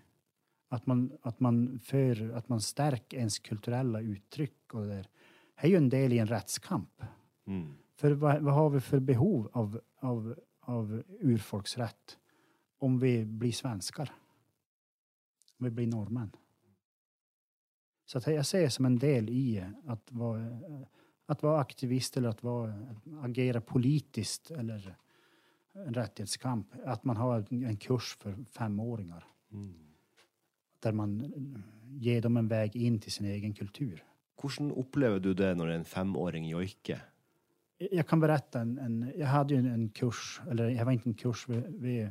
[0.68, 4.74] Att man, att man, för, att man stärker ens kulturella uttryck.
[4.74, 5.08] Och det, där.
[5.60, 7.02] det är ju en del i en rättskamp.
[7.46, 7.74] Mm.
[7.96, 12.18] För vad, vad har vi för behov av, av, av urfolksrätt
[12.78, 14.12] om vi blir svenskar?
[15.58, 16.30] Om vi blir norrmän?
[18.06, 20.58] Så att jag ser det som en del i att vara,
[21.26, 22.74] att vara aktivist eller att vara,
[23.22, 24.96] agera politiskt eller
[25.72, 26.66] en rättighetskamp.
[26.84, 29.74] Att man har en kurs för femåringar Mm.
[30.80, 31.32] där man
[31.84, 34.04] ger dem en väg in till sin egen kultur.
[34.42, 37.02] Hvordan upplever du det när en femåring joiker?
[37.78, 41.08] Jag kan berätta en, en jag hade ju en, en kurs, eller det var inte
[41.08, 42.10] en kurs, vi, vi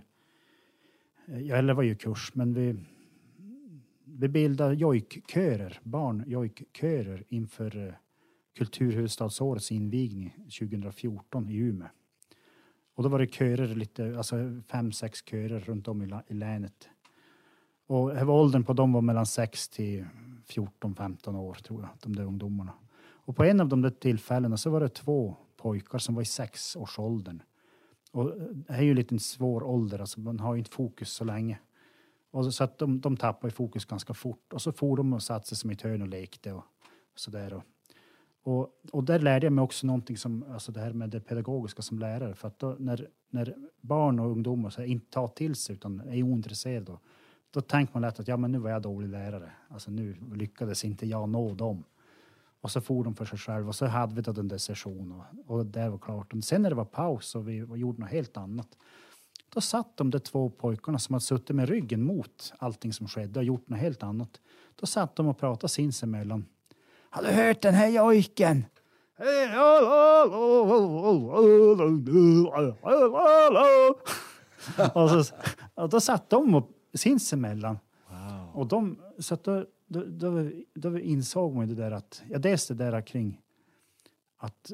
[1.28, 2.76] Eh, ja, eller det var ju kurs, men vi,
[4.06, 7.94] vi bildade jojkkörer, barnjojkkörer inför eh,
[8.58, 11.88] Kulturhuvudstadsårets invigning 2014 i Umeå.
[12.96, 16.90] Och då var det körer, lite, alltså fem, sex körer runt om i, i länet.
[17.88, 20.06] Och åldern på dem var mellan 6 till
[20.46, 22.74] 14, 15 år tror jag, de där ungdomarna.
[23.00, 26.26] Och på en av de där tillfällena så var det två pojkar som var i
[26.26, 27.42] sexårsåldern.
[28.18, 31.24] Och det är ju lite en svår ålder, alltså man har ju inte fokus så
[31.24, 31.60] länge.
[32.32, 34.54] Och så att de, de tappade fokus ganska fort.
[34.54, 36.64] Och så for de och satte sig som i ett hörn och lekte och
[37.16, 37.54] sådär.
[37.54, 37.64] Och,
[38.44, 41.82] och, och där lärde jag mig också någonting som, alltså det här med det pedagogiska
[41.82, 42.36] som lärare.
[42.36, 46.00] För att då, när, när barn och ungdomar så här, inte tar till sig utan
[46.00, 47.00] är ointresserade, då,
[47.52, 49.52] då tänker man lätt att ja, men nu var jag dålig lärare.
[49.68, 51.84] Alltså nu lyckades inte jag nå dem.
[52.62, 55.22] Och så for de för sig själva och så hade vi då den där sessionen
[55.48, 56.34] och, det var klart.
[56.34, 58.68] Och sen när det var paus och vi gjorde något helt annat.
[59.54, 63.40] Då satt de där två pojkarna som hade suttit med ryggen mot allting som skedde
[63.40, 64.42] och gjort något helt annat.
[64.76, 66.46] Då satt de och pratade sinsemellan.
[67.10, 68.66] Har du hört den här jojken?
[74.94, 75.36] och, så,
[75.76, 77.78] och då satt de och sinsemellan
[78.10, 78.50] Wow.
[78.54, 82.38] och de, så att då, då, då, då insåg man ju det där att, ja
[82.40, 83.42] dels det där kring
[84.38, 84.72] att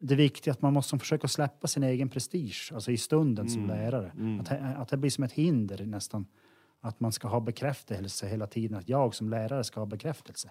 [0.00, 3.64] det är viktigt att man måste försöka släppa sin egen prestige, alltså i stunden som
[3.64, 3.76] Mm.
[3.76, 4.10] lärare.
[4.10, 4.40] Mm.
[4.40, 6.26] Att, att det blir som ett hinder nästan.
[6.80, 10.50] Att man ska ha bekräftelse hela tiden, att jag som lärare ska ha bekräftelse.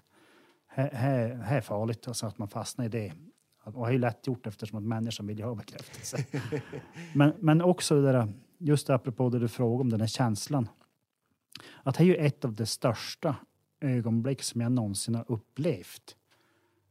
[0.67, 3.13] Här, här, här är farligt, alltså att man fastnar i det.
[3.63, 6.25] Och det är ju lätt gjort eftersom att människan vill ha bekräftelse.
[7.15, 10.67] men, men också det där, just apropå det du frågade om, den här känslan.
[11.83, 13.35] Att det är ju ett av de största
[13.81, 16.15] ögonblick som jag någonsin har upplevt.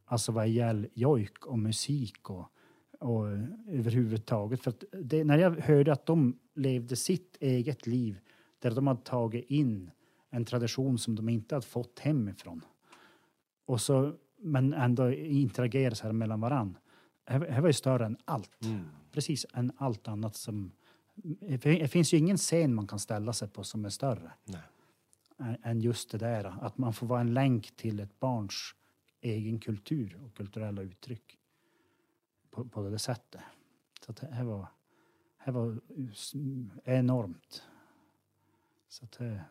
[0.05, 2.45] Alltså vad gäller jojk och musik och,
[2.99, 3.27] och
[3.67, 4.63] överhuvudtaget.
[4.63, 4.73] För
[5.03, 8.19] det, när jag hörde att de levde sitt eget liv
[8.59, 9.91] där de hade tagit in
[10.29, 12.65] en tradition som de inte hade fått hemifrån.
[13.65, 16.77] Och så, men ändå interagerar så här mellan varann.
[17.27, 18.63] Det det var ju större än allt.
[18.63, 18.85] Mm.
[19.11, 20.71] Precis än allt annat som...
[21.41, 24.61] Det finns ju ingen scen man kan ställa sig på som är större Nej.
[25.63, 26.45] Än- just det där.
[26.61, 28.75] Att man får vara en länk till ett barns
[29.21, 31.37] egen kultur och kulturella uttryck
[32.51, 33.41] på, på det sättet.
[34.05, 34.67] Så det här var,
[35.37, 35.79] här var
[36.83, 37.63] enormt.
[38.89, 39.41] Så det,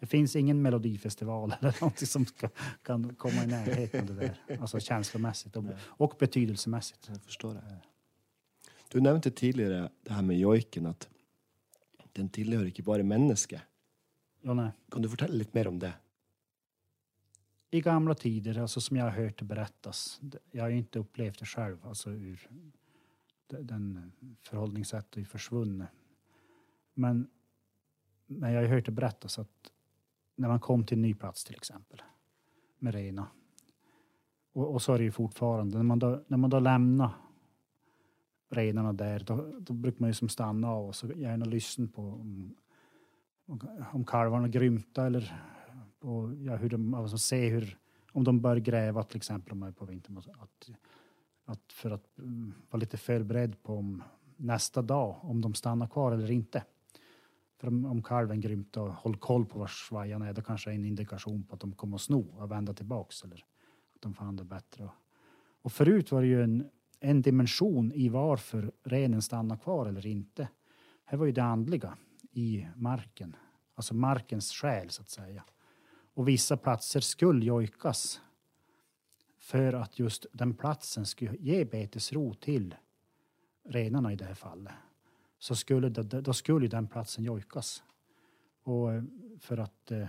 [0.00, 2.48] det finns ingen melodifestival eller någonting som ska,
[2.82, 4.14] kan komma i närheten av det
[4.46, 4.60] där.
[4.60, 7.08] Alltså känslomässigt och, och betydelsemässigt.
[7.08, 7.78] Jag förstår det.
[8.88, 11.08] Du nämnde tidigare det här med joiken, att
[12.12, 13.60] den tillhör inte bara människa.
[14.46, 14.70] Ja, nej.
[14.90, 15.94] Kan du berätta lite mer om det?
[17.70, 21.38] i gamla tider, alltså som jag har hört det berättas, jag har ju inte upplevt
[21.38, 22.48] det själv, alltså ur
[23.46, 25.88] de- den förhållningssättet är försvunnet.
[26.94, 27.30] Men,
[28.26, 29.72] men jag har hört det berättas att
[30.36, 32.02] när man kom till en ny plats till exempel,
[32.78, 33.26] med rena,
[34.52, 37.10] och, och så är det ju fortfarande, när man då, när man då lämnar
[38.50, 42.02] renarna där, då, då brukar man ju som stanna av och så gärna lyssna på
[42.02, 42.54] om,
[43.46, 45.34] om, kalvarna grymta eller
[46.00, 47.78] och ja, hur de, alltså se hur,
[48.12, 50.18] om de bör gräva till exempel om man är på vintern.
[50.18, 50.70] Att,
[51.44, 54.02] att för att mm, vara lite förberedd på om
[54.36, 56.64] nästa dag, om de stannar kvar eller inte.
[57.58, 60.74] För om, om kalven grymtar, och håll koll på var svajarna är, då kanske det
[60.74, 63.44] är en indikation på att de kommer att sno och vända tillbaks eller
[63.94, 64.88] att de får det bättre.
[65.62, 70.48] Och förut var det ju en, en dimension i varför renen stannar kvar eller inte.
[71.04, 71.96] här var ju det andliga
[72.34, 73.36] i marken.
[73.74, 75.44] Alltså markens själ så att säga.
[76.14, 78.20] Och vissa platser skulle jojkas
[79.38, 82.74] för att just den platsen skulle ge betesro till
[83.64, 84.72] renarna i det här fallet.
[85.38, 87.82] Så skulle, det, då skulle den platsen jojkas.
[88.62, 89.02] Och eh,
[89.40, 90.06] för att eh,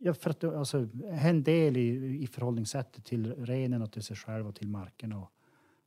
[0.00, 4.48] Ja, för att alltså, en del i, i förhållningssättet till renen och till sig själv
[4.48, 5.12] och till marken.
[5.12, 5.32] Och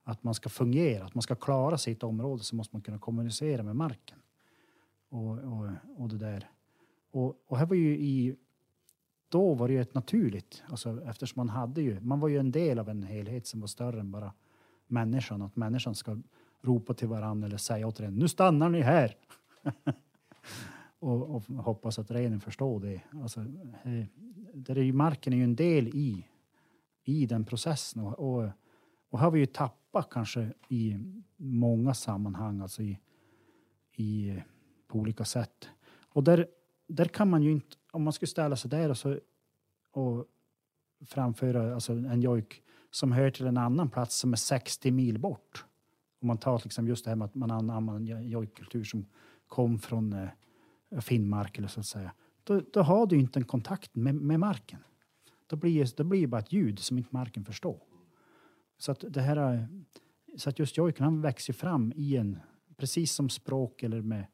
[0.03, 3.63] att man ska fungera, att man ska klara sitt område så måste man kunna kommunicera
[3.63, 4.20] med marken.
[5.11, 6.49] Och, och, och det där.
[7.11, 8.35] Och, och här var ju i,
[9.29, 12.51] då var det ju ett naturligt, alltså eftersom man hade ju, man var ju en
[12.51, 14.33] del av en helhet som var större än bara
[14.87, 15.41] människan.
[15.41, 16.17] Att människan ska
[16.61, 19.15] ropa till varandra eller säga åt renen nu stannar ni här.
[20.99, 23.01] och, och, hoppas att renen förstår det.
[23.21, 23.39] Alltså,
[23.83, 24.05] eh,
[24.53, 26.25] där är ju, marken är ju en del i,
[27.03, 28.01] i den processen.
[28.01, 28.49] Och, och,
[29.09, 30.97] och har vi ju tappat kanske i
[31.37, 32.99] många sammanhang, alltså i,
[33.95, 34.41] i,
[34.91, 35.69] på olika sätt.
[36.13, 36.47] Och där,
[36.87, 39.19] där kan man ju inte, om man skulle ställa sig där och, så,
[39.91, 40.25] och
[41.05, 45.65] framföra alltså en jojk som hör till en annan plats som är 60 mil bort.
[46.21, 49.05] Om man tar liksom just det här med att man anammar en jojkkultur som
[49.47, 52.13] kom från eh, Finnmark eller så att säga.
[52.43, 54.79] Då, då har du inte en kontakt med, med marken.
[55.47, 57.83] Då blir det blir bara ett ljud som inte marken förstår.
[58.77, 59.65] Så att det här eh,
[60.37, 62.39] så att just jojken han växer fram i en,
[62.77, 64.25] precis som språk eller med,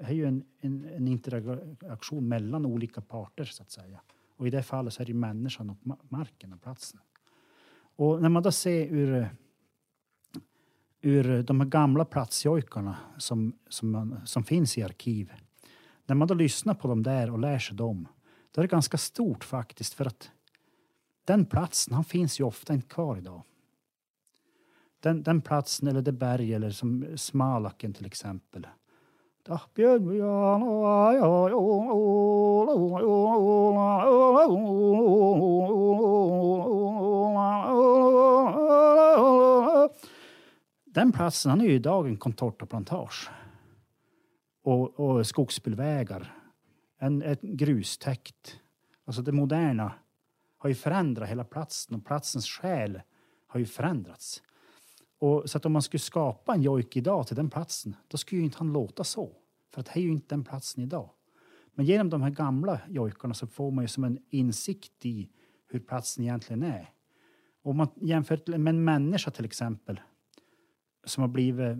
[0.00, 4.00] är ju en, en, en, interaktion mellan olika parter så att säga.
[4.36, 5.76] Och i det fallet så är det människan och
[6.08, 7.00] marken och platsen.
[7.96, 9.28] Och när man då ser ur,
[11.00, 15.32] ur de här gamla platsjojkarna som, som, man, som finns i arkiv
[16.10, 18.08] när man då lyssnar på dem där och lär sig dem,
[18.52, 20.30] då är det ganska stort faktiskt för att
[21.24, 23.42] den platsen, han finns ju ofta inte kvar idag.
[25.00, 28.66] Den, den platsen eller det berg eller som Smalaken till exempel.
[40.84, 43.30] Den platsen han är ju idag en contortaplantage
[44.62, 46.34] och, och skogsbilvägar.
[46.98, 48.60] En, ett grustäckt.
[49.04, 49.92] Alltså det moderna
[50.58, 53.00] har ju förändrat hela platsen och platsens själ
[53.46, 54.42] har ju förändrats.
[55.18, 58.38] Och så att om man skulle skapa en jojk idag till den platsen, då skulle
[58.38, 59.39] ju inte han låta så.
[59.70, 61.10] För att det är ju inte den platsen idag.
[61.74, 65.30] Men genom de här gamla jojkarna så får man ju som en insikt i
[65.68, 66.92] hur platsen egentligen är.
[67.62, 70.00] Om man jämför med en människa till exempel
[71.04, 71.78] som har blivit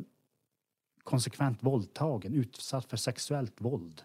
[1.04, 4.02] konsekvent våldtagen, utsatt för sexuellt våld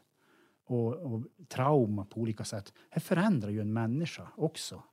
[0.66, 2.74] och, och, trauma på olika sätt.
[2.94, 4.84] Det förändrar ju en människa också.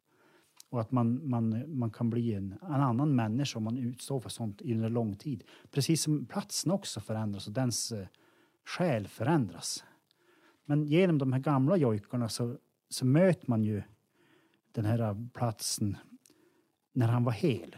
[0.71, 4.29] Och att man, man, man kan bli en, en annan människa om man utstår för
[4.29, 5.45] sånt under lång tid.
[5.71, 8.07] Precis som platsen också förändras och dens eh,
[8.65, 9.85] själ förändras.
[10.65, 12.57] Men genom de här gamla jojkarna så,
[12.89, 13.83] så möter man ju
[14.73, 15.97] den här platsen
[16.93, 17.77] när han var hel.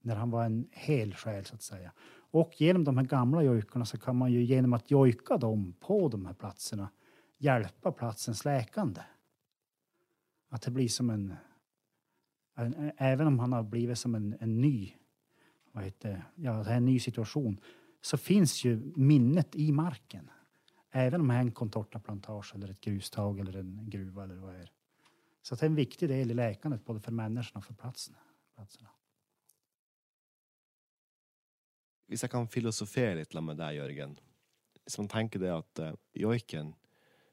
[0.00, 1.92] När han var en hel själ så att säga.
[2.30, 6.08] Och genom de här gamla jojkarna så kan man ju genom att jojka dem på
[6.08, 6.88] de här platserna
[7.38, 9.00] hjälpa platsens läkande.
[10.48, 11.34] Att det blir som en,
[12.54, 14.92] en även om han har blivit som en, en ny,
[15.72, 17.60] vad heter ja, en ny situation,
[18.06, 20.30] så finns ju minnet i marken.
[20.90, 24.60] Även om det är en contortaplantage eller ett grustag eller en gruva eller vad det
[24.60, 24.72] är.
[25.42, 28.18] Så det är en viktig del i läkandet både för människorna och för platserna.
[28.54, 28.88] platserna.
[32.06, 34.18] Hvis jeg kan filosofere litt med deg, Jørgen.
[34.84, 36.74] Hvis man tenker det at uh, joiken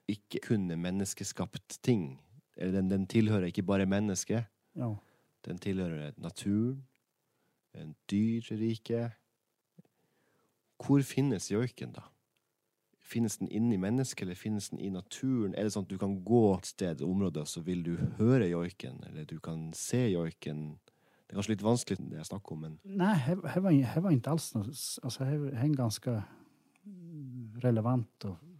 [0.09, 2.17] ikke kun er menneskeskapt ting.
[2.57, 4.49] Eller den, den tilhører ikke bare mennesket.
[4.73, 4.95] Ja.
[5.45, 6.87] Den tilhører naturen,
[7.73, 9.11] en dyrerike.
[10.81, 12.07] Hvor finnes joiken, da?
[13.03, 15.53] Finnes den inni mennesket, eller finnes den i naturen?
[15.53, 17.93] Er det sånn at du kan gå et sted, et område, og så vil du
[18.17, 19.03] høre joiken?
[19.09, 20.73] Eller du kan se joiken
[21.23, 22.73] det er kanskje litt vanskelig, det jeg snakker om men...
[22.83, 26.11] Nei, det var, var ikke alls noe Altså, det er en ganske
[27.63, 28.51] relevant og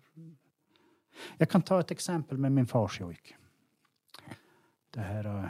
[1.37, 3.35] Jag kan ta ett exempel med min fars jojk.
[4.89, 5.49] Det här uh,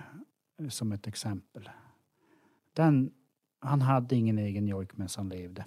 [0.60, 1.70] eh, som ett exempel.
[2.74, 3.14] Den,
[3.60, 5.66] han hade ingen egen jojk medan han levde.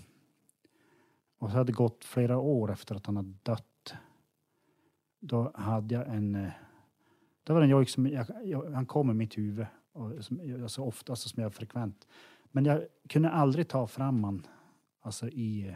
[1.38, 3.94] Och så hade det gått flera år efter att han hade dött.
[5.20, 6.34] Då hade jag en...
[6.34, 6.52] Eh,
[7.42, 10.82] det var en jojk som jag, jag, han kom i mitt huvud och som, alltså
[10.82, 12.06] oftast alltså som jag frekvent.
[12.44, 14.46] Men jag kunde aldrig ta fram han
[15.00, 15.74] alltså i, eh,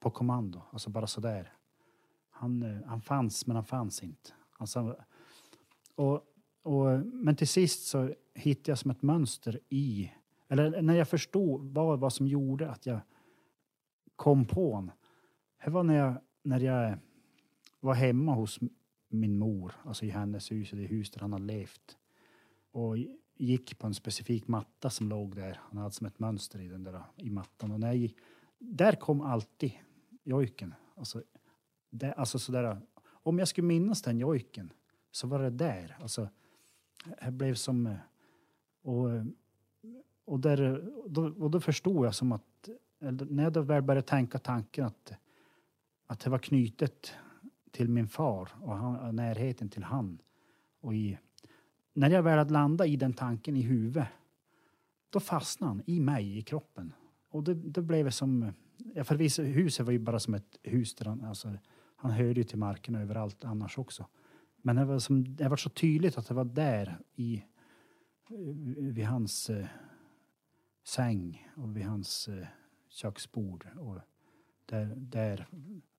[0.00, 1.52] på kommando, alltså bara sådär.
[2.30, 4.30] Han, eh, han fanns, men han fanns inte.
[4.58, 4.96] Alltså,
[5.94, 6.22] och,
[6.62, 10.12] och, men till sist så hittade jag som ett mönster i,
[10.48, 13.00] eller när jag förstod vad, vad som gjorde att jag
[14.18, 14.90] kom på honom,
[15.64, 16.98] Det var när jag, när jag
[17.80, 18.58] var hemma hos
[19.08, 21.96] min mor, alltså i hennes hus, det hus där han har levt.
[22.72, 22.96] Och
[23.36, 25.60] gick på en specifik matta som låg där.
[25.62, 27.70] Han hade som ett mönster i den där i mattan.
[27.70, 28.16] Och när jag gick,
[28.58, 29.72] där kom alltid
[30.22, 30.74] jojken.
[30.94, 31.22] Alltså,
[31.90, 34.72] det, alltså sådär, om jag skulle minnas den jojken
[35.10, 35.96] så var det där.
[36.00, 36.28] Alltså,
[37.24, 37.94] det blev som...
[38.82, 39.08] Och,
[40.24, 42.68] och, där, då, och då förstod jag som att...
[42.98, 45.12] När jag då väl började tänka tanken att,
[46.06, 47.12] att det var knutet
[47.70, 50.18] till min far och han, närheten till han.
[50.80, 51.18] Och i,
[51.92, 54.08] när jag väl hade landat i den tanken i huvudet,
[55.10, 56.92] då fastnade han i mig, i kroppen.
[57.30, 58.52] Och det, det blev som...
[58.94, 61.24] Ja, för huset var ju bara som ett hus där han...
[61.24, 61.58] Alltså,
[62.00, 64.06] han hörde ju till marken överallt annars också.
[64.62, 67.44] Men det var, som, det var så tydligt att det var där i,
[68.76, 69.66] vid hans eh,
[70.84, 72.46] säng och vid hans eh,
[72.88, 73.68] köksbord.
[73.76, 74.00] Och
[74.66, 75.46] där, där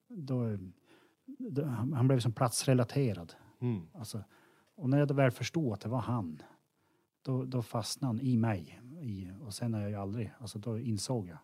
[0.08, 0.58] då,
[1.26, 3.34] då, han blev som platsrelaterad.
[3.60, 3.88] Mm.
[3.92, 4.24] Alltså,
[4.74, 6.42] och när jag väl förstod att det var han,
[7.22, 8.80] då, då fastnade han i mig.
[9.02, 11.38] I, och sen har jag ju aldrig, alltså då insåg jag.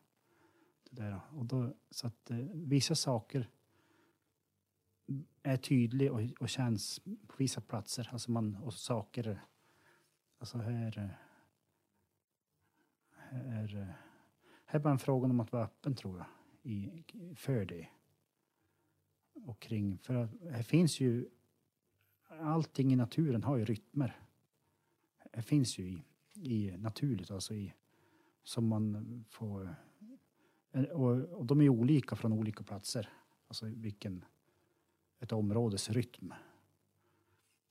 [0.91, 1.21] Det där.
[1.31, 3.51] Och då, så att eh, vissa saker
[5.43, 8.09] är tydliga och, och känns på vissa platser.
[8.13, 9.41] Alltså man, och saker,
[10.39, 11.11] alltså här, eh,
[13.19, 14.06] här, eh, här
[14.77, 16.27] är bara en fråga om att vara öppen tror jag,
[16.63, 17.05] i,
[17.35, 17.89] för det.
[19.33, 21.29] Och kring, för här finns ju
[22.29, 24.21] allting i naturen har ju rytmer.
[25.33, 26.05] Det finns ju i,
[26.35, 27.73] i naturligt, alltså i,
[28.43, 29.75] som man får...
[30.93, 33.09] Och, och de är olika från olika platser.
[33.49, 34.25] Alltså vilken,
[35.21, 36.35] ett områdes rytm.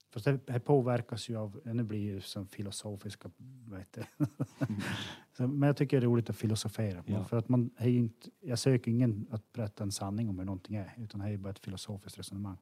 [0.09, 4.27] För det här påverkas ju av, nu blir det ju som filosofiska, vad heter det?
[5.37, 7.03] Men jag tycker det är roligt att filosofera.
[7.05, 7.23] Ja.
[7.23, 10.75] För att man är inte, jag söker ingen att berätta en sanning om hur någonting
[10.75, 12.57] är, utan det är bara ett filosofiskt resonemang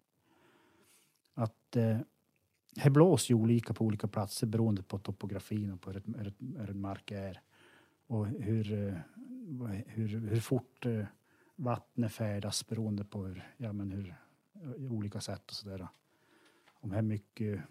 [1.34, 1.98] att eh,
[2.84, 6.28] det blåser ju olika på olika platser beroende på topografin och på hur, ett, hur,
[6.28, 7.42] ett, hur en mark är.
[8.08, 8.96] Och hur, eh,
[9.88, 11.06] hur, hur fort eh,
[11.56, 14.16] vattnet färdas beroende på hur, ja, men hur,
[14.78, 15.88] i olika sätt och sådär.
[16.74, 17.62] Om det är mycket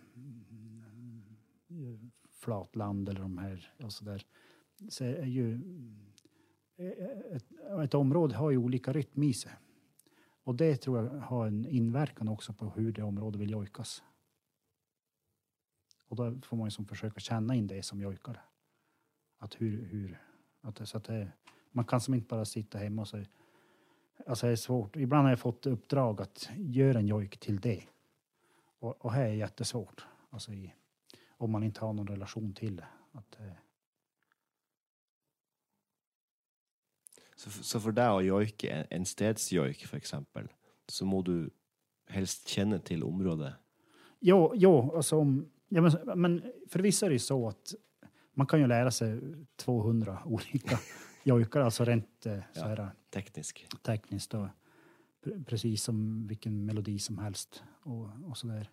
[1.69, 4.27] mm, flatland eller de här och sådär.
[4.89, 5.61] Så är ju
[6.77, 7.47] eh, ett,
[7.85, 9.53] ett område har ju olika rytm i sig.
[10.45, 14.03] Och det tror jag har en inverkan också på hur det området vill jojkas.
[16.09, 18.41] Och då får man ju som försöka känna in det som jojkare.
[19.39, 20.23] Att hur, hur,
[20.61, 21.33] att det, så att det,
[21.71, 23.27] man kan som inte bara sitta hemma och säga,
[24.27, 24.97] alltså det är svårt.
[24.97, 27.83] Ibland har jag fått uppdrag att göra en jojk till det.
[28.79, 30.07] Och, och här är jättesvårt.
[30.31, 30.75] Alltså i,
[31.29, 32.87] om man inte har någon relation till det.
[33.13, 33.53] Att, eh,
[37.43, 40.47] Så, så for deg å joike en, stedsjoik, for eksempel,
[40.89, 41.49] så må du
[42.13, 43.55] helst kjenne til området.
[44.23, 45.19] Jo, jo alltså
[45.75, 46.37] ja, men, men
[46.69, 47.75] för vissa är det ju så att
[48.35, 49.21] man kan ju lära sig
[49.57, 50.79] 200 olika
[51.25, 52.67] jojkar, alltså rent eh, så Ja.
[52.67, 53.67] här, Teknisk.
[53.83, 54.35] tekniskt.
[55.25, 58.71] Pre- precis som vilken melodi som helst och, och så där.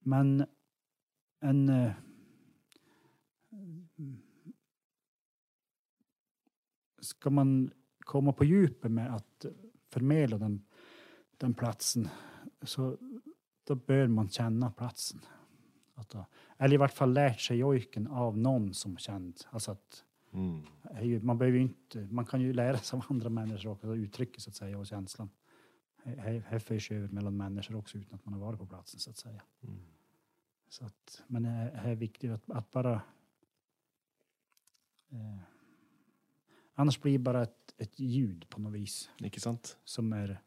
[0.00, 0.44] Men
[1.40, 1.68] en...
[7.04, 9.46] Ska man komma på djupet med att
[9.90, 10.64] förmedla den,
[11.36, 12.08] den platsen
[12.62, 12.96] så
[13.64, 15.20] då bör man känna platsen.
[15.94, 16.16] Att
[16.58, 19.46] eller i vart fall lärt sig jojken av någon som känt.
[19.50, 21.26] Alltså att Mm.
[21.26, 24.56] man, behöver inte, man kan ju lära sig av andra människor också, uttrycket så att
[24.56, 25.30] säga och känslan.
[26.04, 29.16] Här, förs över mellan människor också utan att man har varit på platsen så att
[29.16, 29.42] säga.
[29.62, 29.80] Mm.
[30.68, 33.02] Så att, men det är viktigt att, att bara...
[35.10, 35.38] Eh,
[36.74, 39.78] annars blir det bara ett, ett ljud på något vis Ikke sant?
[39.84, 40.40] som är...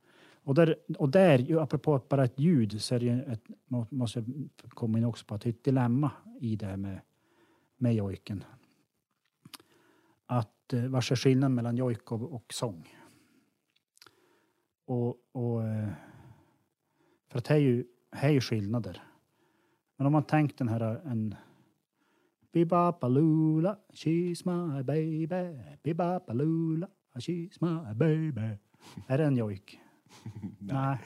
[0.44, 3.88] Och där, och där ju apropå bara ett ljud, så är det ju ett, må-
[3.90, 7.02] måste jag komma in också på att det är ett dilemma i det här med,
[7.78, 8.44] med jojken.
[10.26, 12.96] Att eh, vad är skillnaden mellan jojk och, och sång?
[14.86, 15.90] Och, och, eh,
[17.28, 19.04] för att det är ju, det är ju skillnader.
[19.96, 21.36] Men om man tänker den här en
[22.58, 25.60] Bibapalula, she's my baby.
[25.84, 26.88] Bibapalula,
[27.20, 28.58] she's my baby.
[29.08, 29.80] Är det en jojk?
[30.60, 30.98] Nej,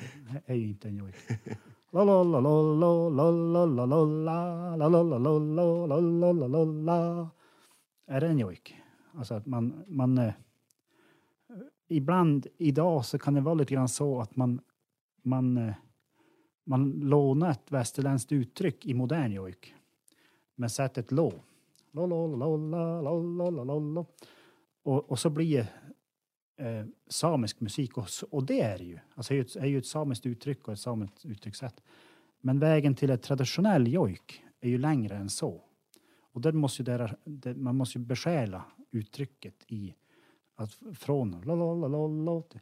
[0.46, 1.16] det är ju inte en jojk.
[1.92, 7.30] Lo-lo-lo-lo-lo, lo-lo-lo-lo-la, lo-lo-lo-lo-lo-la.
[8.08, 8.76] Är det en jojk?
[9.14, 10.18] Alltså att man...
[10.18, 10.34] Eh,
[11.88, 14.36] ibland i dag så kan det vara lite grann så att
[15.24, 15.74] man eh,
[17.02, 19.76] lånar ett västerländskt uttryck i modern jojk
[20.56, 21.34] men sätt ett lå.
[24.84, 25.68] Och, och så blir
[26.58, 29.00] eh, samisk musik och, och det är det ju.
[29.16, 31.84] Alltså det är ju ett samiskt uttryck och ett samiskt uttryckssätt.
[32.42, 35.62] Men vägen till ett traditionell jojk är ju längre än så.
[36.34, 39.96] Och där måste där, där, man måste ju besjäla uttrycket i
[40.56, 42.60] att från lalalala till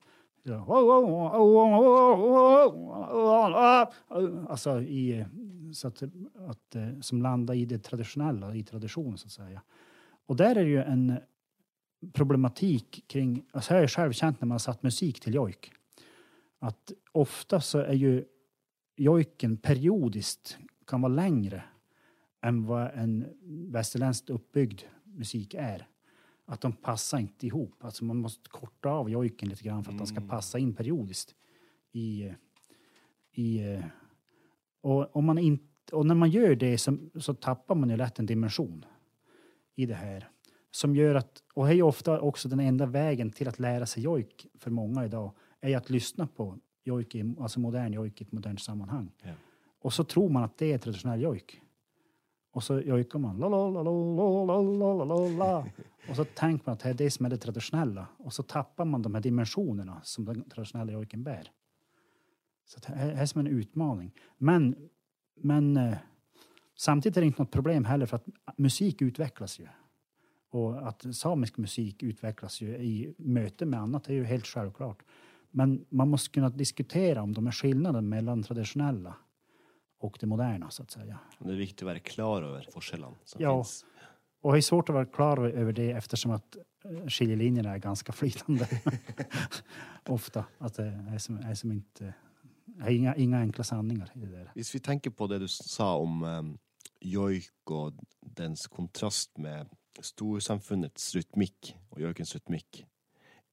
[4.50, 5.26] Alltså i,
[5.74, 6.04] så att,
[6.48, 9.18] att, eh, som landar i det traditionella, i tradition.
[9.18, 9.62] så att säga.
[10.26, 11.14] Och där är det ju en
[12.14, 15.72] problematik kring, alltså jag har själv känt när man har satt musik till jojk,
[16.60, 18.26] att ofta så är ju
[18.96, 21.64] jojken periodiskt kan vara längre
[22.42, 23.26] än vad en
[23.72, 25.88] västerländskt uppbyggd musik är.
[26.50, 27.84] Att de passar inte ihop.
[27.84, 31.36] Alltså man måste korta av jojken lite grann för att den ska passa in periodiskt.
[31.91, 32.34] I,
[33.32, 33.78] i,
[34.82, 38.20] och, om man inte, och när man gör det så, så tappar man ju lätt
[38.20, 38.86] en dimension
[39.76, 40.30] i det här.
[40.72, 43.86] Som gör att, och det är ju ofta också den enda vägen till att lära
[43.86, 45.32] sig jojk för många idag,
[45.62, 49.12] är att lyssna på jojk, alltså modern jojk i ett modernt sammanhang.
[49.24, 49.32] Ja.
[49.82, 51.62] Och så tror man att det är traditionell jojk.
[52.52, 53.39] Och så jojkar man
[56.10, 58.08] Och så tänker man att det är det som är det traditionella.
[58.18, 61.52] Och så tappar man de här dimensionerna som den traditionella jojken bär.
[62.66, 64.12] Så det är som en utmaning.
[64.38, 64.76] Men,
[65.36, 65.97] men eh,
[66.78, 68.28] samtidigt är det inte något problem heller för att
[68.58, 69.68] musik utvecklas ju.
[70.52, 75.04] Och att samisk musik utvecklas ju i möte med annat är ju helt självklart.
[75.52, 79.16] Men man måste kunna diskutera om de här skillnaderna mellan traditionella
[80.00, 81.20] och det moderna så att säga.
[81.39, 83.58] Det är viktigt att vara klar över forskjellene som Ja.
[83.64, 83.86] finns.
[84.41, 88.12] Och det är svårt att vara klar över det eftersom att eh, skiljelinjerna är ganska
[88.12, 88.68] flytande.
[90.08, 90.45] Ofta.
[90.58, 92.14] Att det är som, är som inte...
[92.82, 94.52] Är inga, inga enkla sanningar i det där.
[94.56, 96.58] Hvis vi tenker på det du sa om um,
[97.02, 99.68] joik og dens kontrast med
[100.02, 102.86] storsamfunnets rytmikk og joikens rytmikk,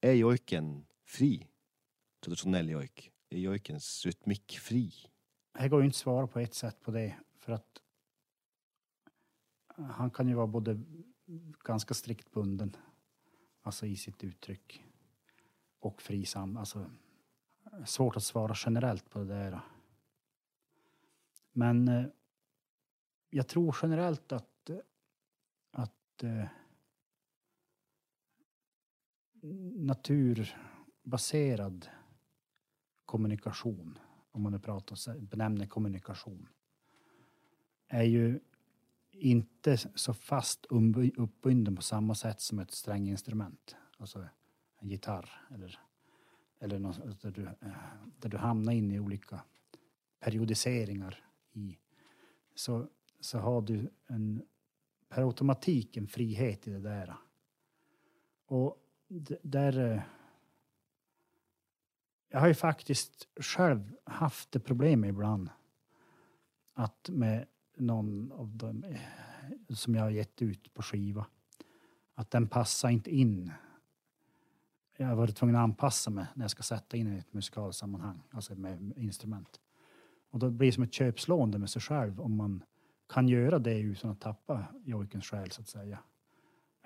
[0.01, 1.41] er joiken fri?
[2.23, 3.09] Tradisjonell joik.
[3.31, 4.85] Er joikens rytmikk fri?
[5.59, 7.15] Det går ju inte att svara på ett sätt på det.
[7.35, 7.81] För att
[9.77, 10.81] eh, han kan ju vara både
[11.63, 12.75] ganska strikt bunden,
[13.61, 14.83] alltså i sitt uttryck,
[15.79, 16.57] och frisam.
[16.57, 16.91] Alltså,
[17.85, 19.59] svårt att svara generellt på det där.
[21.51, 22.05] Men eh,
[23.29, 24.69] jag tror generellt att,
[25.71, 26.45] att eh,
[29.75, 31.89] naturbaserad
[33.05, 33.99] kommunikation
[34.31, 36.47] om man nu pratar benämner kommunikation,
[37.87, 38.39] är ju
[39.11, 40.65] inte så fast
[41.17, 43.75] uppbunden på samma sätt som ett stränginstrument.
[43.97, 44.27] Alltså
[44.79, 45.79] en gitarr eller,
[46.59, 47.49] eller något, där, du,
[48.17, 49.43] där du hamnar in i olika
[50.19, 51.23] periodiseringar
[51.53, 51.77] i.
[52.55, 52.87] Så,
[53.19, 54.41] så har du en,
[55.09, 57.15] per automatik en frihet i det där.
[58.45, 58.83] Och
[59.41, 60.03] där
[62.29, 65.49] jag har ju faktiskt själv haft det problemet ibland.
[66.73, 67.45] Att med
[67.77, 68.99] någon av dem eh,
[69.69, 71.25] som jag har gett ut på skiva.
[72.15, 73.51] Att den passar inte in.
[74.97, 78.21] Jag har varit tvungen att anpassa mig när jag ska sätta in i ett musikalsammanhang.
[78.31, 79.59] alltså med instrument.
[80.29, 82.63] Och då blir det som ett köpslående med sig själv om man
[83.09, 85.99] kan göra det utan att tappa jojkens själ så att säga.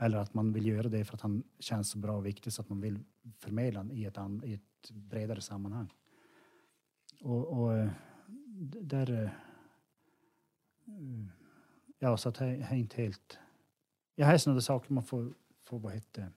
[0.02, 2.62] Eller att man vill göra det för att han känns så bra och viktig så
[2.62, 3.00] att man vill
[3.38, 5.94] förmedla den i ett, i ett bredare sammanhang.
[7.22, 7.90] Och, och eh,
[8.82, 9.24] där...
[9.24, 9.30] Eh,
[12.00, 13.40] ja, så att jag är inte helt...
[14.16, 15.34] Ja, här är sådana saker man får,
[15.64, 16.32] får vad heter,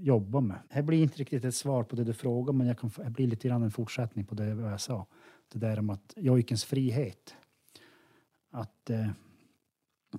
[0.00, 0.58] jobba med.
[0.74, 3.10] Det blir inte riktigt ett svar på det du frågar, men jag kan, få- det
[3.10, 5.06] blir lite grann en fortsättning på det jag sa.
[5.48, 7.34] Det där om att jojkens frihet.
[8.50, 9.10] Att, eh,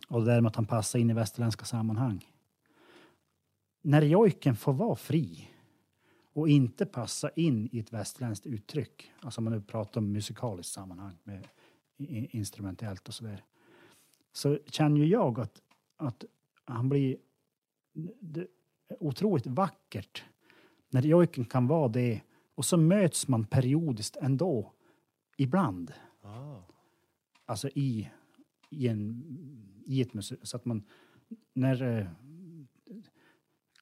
[0.07, 2.27] och det där med att han passar in i västerländska sammanhang.
[3.81, 5.49] När jojken får vara fri
[6.33, 11.17] och inte passa in i ett västerländskt uttryck, alltså man nu pratar om musikaliskt sammanhang
[11.23, 11.47] med
[12.31, 13.43] instrumentellt och så där,
[14.31, 15.61] så känner ju jag att,
[15.97, 16.23] att
[16.65, 17.17] han blir
[18.19, 18.47] det
[18.99, 20.23] otroligt vackert
[20.89, 22.21] när jojken kan vara det
[22.55, 24.73] och så möts man periodiskt ändå,
[25.37, 25.93] ibland.
[26.21, 26.61] Ah.
[27.45, 28.09] Alltså i,
[28.69, 29.23] i, en,
[29.89, 30.39] i ett museum.
[30.43, 30.83] Så att man,
[31.53, 32.07] när eh,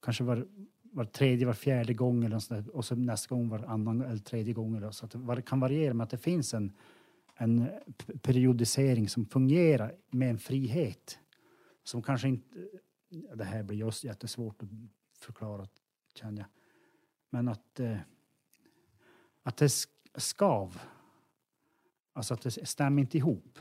[0.01, 0.47] kanske var,
[0.81, 4.17] var tredje, var fjärde gång eller så där, och så nästa gång var annan eller
[4.17, 4.75] tredje gång.
[4.75, 6.73] Eller, så att det var, kan variera med att det finns en,
[7.35, 7.67] en
[8.21, 11.19] periodisering som fungerar med en frihet
[11.83, 12.47] som kanske inte...
[13.35, 14.69] Det här blir just jättesvårt att
[15.19, 15.67] förklara,
[16.13, 16.47] känner jag.
[17.29, 17.97] Men att, eh,
[19.43, 19.69] att det
[20.15, 20.79] skav.
[22.13, 23.59] Alltså att det stämmer inte ihop.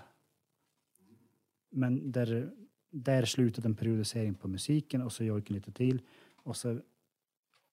[1.77, 2.51] Men där,
[2.91, 6.03] där slutade en periodisering på musiken och så jojken lite till.
[6.37, 6.81] Och så,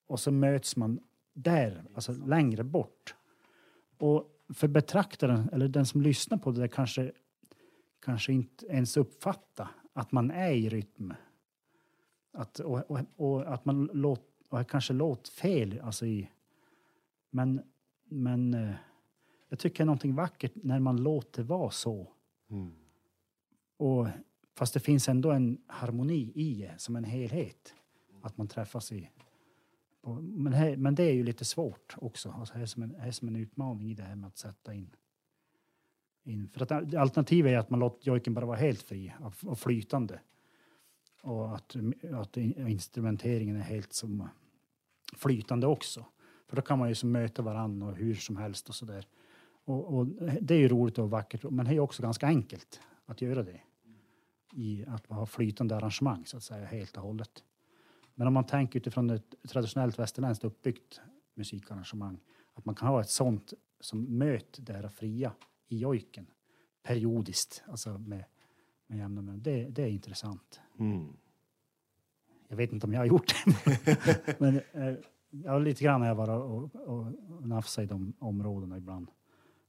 [0.08, 0.99] och så möts man
[1.34, 3.16] där, alltså längre bort.
[3.97, 7.12] Och för betraktaren, eller den som lyssnar på det där, kanske,
[8.01, 11.14] kanske inte ens uppfatta att man är i rytm.
[12.34, 15.80] Att, och, och, och att man låt, och kanske låter fel.
[15.84, 16.30] Alltså i,
[17.30, 17.62] men
[18.14, 18.76] men eh,
[19.49, 22.08] jag tycker det är någonting vackert när man låter vara så.
[22.49, 22.72] Mm.
[23.84, 24.08] Och,
[24.56, 27.74] fast det finns ändå en harmoni i det, som en helhet.
[28.22, 29.10] Att man träffas i...
[30.22, 32.30] Men, här, men det är ju lite svårt också.
[32.30, 34.38] Alltså, det är som en, här är som en utmaning i det här med att
[34.38, 34.96] sätta in.
[36.24, 36.50] in.
[36.54, 39.14] För att alternativet är att man låter jojken bara vara helt fri
[39.44, 40.20] och, flytande.
[41.22, 41.76] Och att,
[42.14, 44.30] att instrumenteringen är helt som
[45.18, 46.06] flytande också.
[46.48, 49.08] För då kan man ju som möta varandra och hur som helst och sådär.
[49.66, 50.08] Och, och
[50.42, 53.60] det är ju roligt och vackert, men det är också ganska enkelt att göra det.
[54.56, 57.43] I att ha flytande arrangemang så att säga helt och hållet.
[58.16, 61.01] Men om man tänker utifrån ett traditionellt västerländskt uppbyggt
[61.34, 62.20] musikarrangemang,
[62.54, 65.34] att man kan ha ett sånt som möter det här fria
[65.68, 66.28] i jojken
[66.84, 68.26] periodiskt, alltså med,
[68.88, 69.43] med jämna mellanrum.
[69.43, 70.62] Det, det är intressant.
[70.80, 71.14] Mm.
[72.47, 74.36] Jag vet inte om jag har gjort det.
[74.39, 74.95] men eh,
[75.30, 79.08] ja, lite grann har jag varit och, och, och nafsat i de områdena ibland.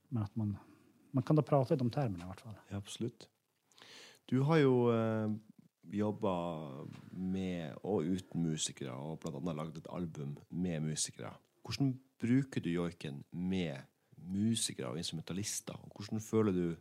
[0.09, 0.57] Men att man,
[1.11, 2.55] man kan då prata i de termerna i vart fall.
[2.69, 3.29] Ja, absolutt.
[4.31, 5.31] Du har jo eh,
[5.99, 6.35] jobba
[7.13, 9.53] med og uten musikere, og bl.a.
[9.55, 11.35] lagd et album med musikere.
[11.65, 13.83] Hvordan bruker du joiken med
[14.25, 15.77] musikere og instrumentalister?
[15.77, 16.77] Og hvordan føler du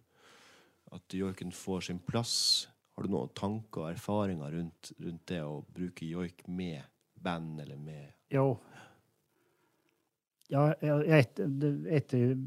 [0.94, 2.70] at joiken får sin plass?
[2.96, 6.84] Har du noen tanker og erfaringer rundt, rundt det å bruke joik med
[7.24, 8.58] band eller med Jo.
[10.50, 12.38] Ja, ett, det- ett är ju...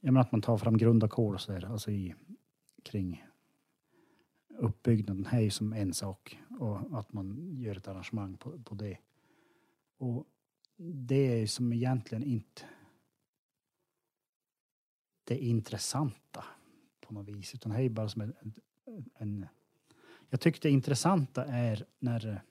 [0.00, 2.14] Jag menar att man tar fram grundackord och så där, alltså i,
[2.84, 3.24] kring
[4.58, 5.26] uppbyggnaden.
[5.26, 8.98] här är ju som en sak och att man gör ett arrangemang på, på det.
[9.96, 10.26] Och
[10.76, 12.62] det är ju som egentligen inte
[15.24, 16.44] det intressanta
[17.00, 18.34] på något vis, utan det här är bara som en,
[19.14, 19.46] en
[20.28, 22.42] jag tycker det intressanta är när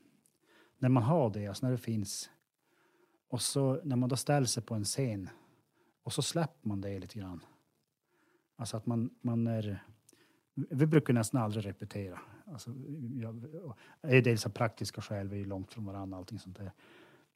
[0.81, 2.29] när man har det, alltså när det finns.
[3.27, 5.29] Och så när man då ställer sig på en scen
[6.03, 7.45] och så släpper man det lite grann.
[8.55, 9.83] Alltså att man, man är...
[10.53, 12.19] Vi brukar nästan aldrig repetera.
[12.45, 12.71] Alltså,
[13.13, 13.35] jag,
[14.01, 16.71] det är dels av praktiska skäl, vi är långt från varandra allting sånt där.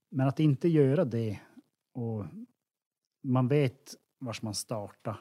[0.10, 1.40] Men att inte göra det
[1.92, 2.26] och
[3.22, 5.18] man vet var man startar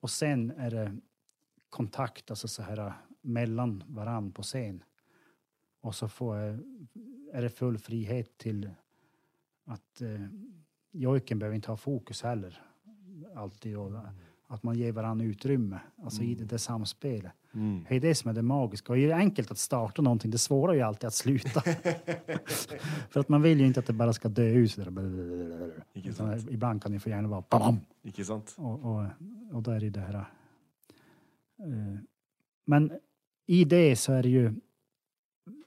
[0.00, 0.96] och sen är det
[1.70, 4.82] kontakt, alltså så här mellan varann på scen.
[5.80, 6.36] Och så får
[7.32, 8.70] är det full frihet till
[9.64, 10.26] att eh,
[10.90, 12.62] jojken behöver inte ha fokus heller.
[13.34, 13.76] Alltid.
[13.76, 14.14] Och, mm
[14.52, 17.32] att man ger varandra utrymme, alltså i det där samspelet.
[17.54, 17.84] Mm.
[17.88, 18.92] Det är det som är det magiska.
[18.92, 21.60] Och det är enkelt att starta någonting, det svåra är ju alltid att sluta.
[23.10, 24.70] För att man vill ju inte att det bara ska dö ut.
[26.14, 26.50] sådär.
[26.50, 27.62] Ibland kan det få gärna vara bam,
[28.24, 28.54] sant?
[28.58, 29.04] och, och,
[29.52, 30.14] och då är det det här.
[30.14, 31.98] eh,
[32.64, 32.92] men
[33.46, 34.54] i det så är det ju,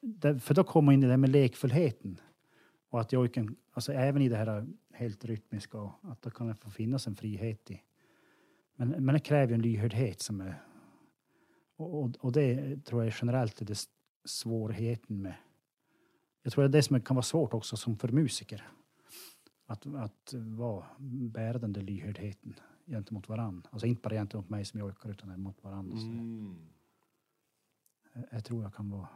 [0.02, 2.20] det, för då kommer man in i det här med lekfullheten.
[2.90, 7.08] Och att jojken, alltså även i det här helt rytmiska, att det kan få finnas
[7.08, 7.82] en frihet i.
[8.76, 10.62] Men, men det kräver ju en lyhördhet som är,
[11.76, 13.88] och, och, det tror jag generellt är det
[14.26, 15.36] svårigheten med,
[16.42, 18.68] jag tror det är det som kan vara svårt också som för musiker.
[19.66, 20.86] Att, att vara,
[21.30, 22.54] bära den där lyhördheten
[22.86, 23.68] gentemot varann.
[23.70, 25.92] Alltså inte bara gentemot mig som jojkar utan mot varann.
[25.92, 26.56] Mm.
[28.14, 29.08] Jag, jag tror jag kan vara...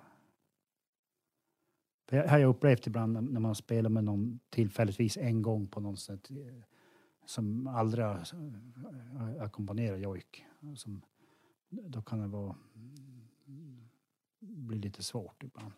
[2.12, 6.00] Jag har jag upplevt ibland när- man spelar med någon tillfälligtvis en gång på något
[6.00, 6.30] sätt
[7.30, 10.46] som aldrig har eh, ackompanjerat jojk.
[10.76, 11.02] Som,
[11.70, 12.56] då kan det vara
[13.48, 13.90] mm,
[14.40, 15.74] bli lite svårt ibland.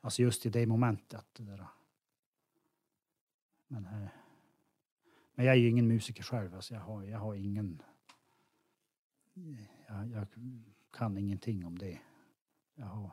[0.00, 1.26] Alltså just i det momentet.
[1.32, 1.66] Det där.
[3.66, 4.08] Men, eh,
[5.34, 6.54] men jag är ju ingen musiker själv.
[6.54, 7.82] Alltså jag, har, jag har ingen...
[9.88, 10.26] Jag, jag
[10.90, 12.00] kan ingenting om det.
[12.74, 13.10] Jag har,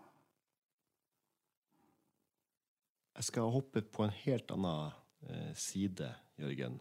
[3.13, 6.79] Jag ska hoppa på en helt annan eh, sida, Jörgen.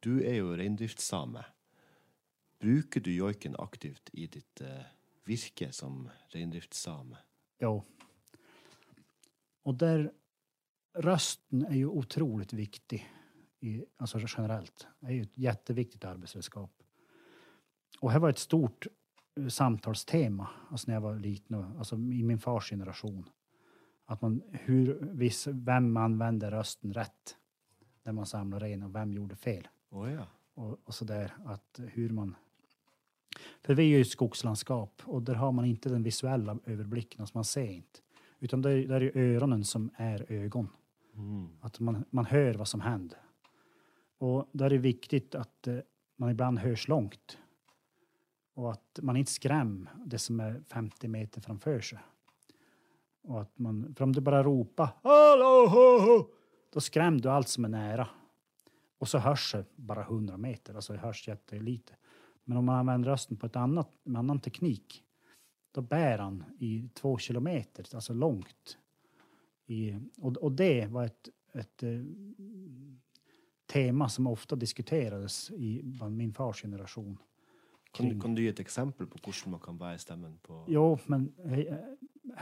[0.00, 1.44] Du er jo reindriftssame.
[2.60, 4.86] Bruker du joiken aktivt i ditt eh,
[5.24, 7.16] virke som reindriftssame?
[7.58, 7.84] ja.
[9.62, 10.12] Och där,
[10.94, 13.08] rösten är ju otroligt viktig,
[13.60, 14.86] i, alltså generellt.
[15.00, 16.82] Det är ju ett jätteviktigt arbetsredskap.
[18.00, 18.86] Och här var ett stort
[19.36, 23.28] eh, samtalstema, alltså när jag var liten, alltså i min fars generation.
[24.04, 24.98] Att man, hur,
[25.52, 27.36] vem använde rösten rätt
[28.02, 29.68] när man samlar in och vem gjorde fel.
[29.90, 30.26] Å ja.
[30.54, 32.34] och, och så där att hur man
[33.62, 37.36] för vi är ju ett skogslandskap och där har man inte den visuella överblicken, alltså
[37.36, 38.00] man ser inte.
[38.38, 40.68] Utan där, där är öronen som är ögon.
[41.60, 43.18] Att man, man hör vad som händer.
[44.18, 45.78] Och då är det viktigt att eh,
[46.16, 47.38] man ibland hörs långt.
[48.54, 51.98] Och att man inte skrämmer det som är 50 meter framför sig.
[53.22, 56.28] Och att man, för om du bara ropar Hallå, ho, ho,
[56.70, 58.08] då skrämmer du allt som är nära.
[58.98, 61.96] Och så hörs det bara 100 meter, alltså det hörs jättelite.
[62.44, 65.04] Men om man använder rösten på ett annat, med annan teknik,
[65.72, 68.78] då bär han i två kilometer, alltså långt.
[69.66, 71.90] I, och, och det var ett, ett eh,
[73.72, 77.18] tema som ofta diskuterades i bland min fars generation.
[77.92, 80.98] Kan, Kring- kan du ge ett exempel på hvordan man kan bære stemmen på Jo,
[81.06, 81.32] men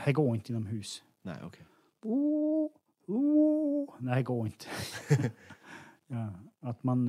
[0.05, 1.03] det går inte inomhus.
[1.21, 1.57] Nei, OK.
[2.03, 2.69] Oh,
[3.07, 3.93] oh.
[3.99, 4.65] Nej, det går inte.
[6.07, 7.05] ja, att man,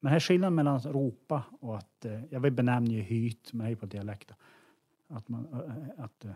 [0.00, 3.52] men här är skillnaden mellan att ropa och att, eh, jag vill benämna ju hyt,
[3.52, 4.32] men det är på dialekt.
[5.08, 6.32] Att man, eh, att, eh,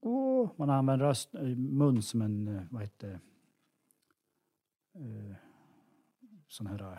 [0.00, 3.20] oh, man använder röst, mun som en, vad heter
[6.48, 6.98] sån här,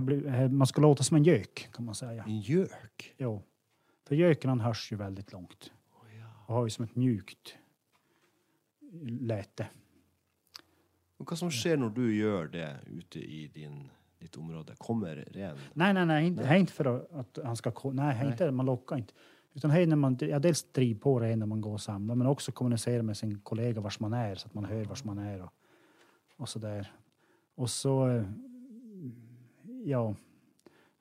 [0.00, 2.24] blir- man ska låta som en gök kan man säga.
[2.24, 3.14] En gjøk?
[3.18, 3.42] Jo.
[4.06, 6.26] För göken han hörs ju väldigt långt ja.
[6.46, 7.56] och har ju som ett mjukt
[9.02, 9.66] läte.
[11.20, 13.82] Og hva som skjer når du gjør det ute i din,
[14.20, 14.74] ditt område?
[14.80, 15.58] Kommer ren?
[15.74, 16.48] Nej, nej, nej, inte, Nej.
[16.48, 17.70] det är inte för att, han ska...
[17.70, 19.12] ko- Nej, inte, man lockar inte.
[19.54, 22.14] Utan det är när man ja, dels driver på det när man går och samlar,
[22.14, 25.18] men också kommunicera med sin kollega vars man är, så att man hör vars man
[25.18, 25.52] är och,
[26.36, 26.92] och så där.
[27.54, 28.24] Och så,
[29.84, 30.14] ja,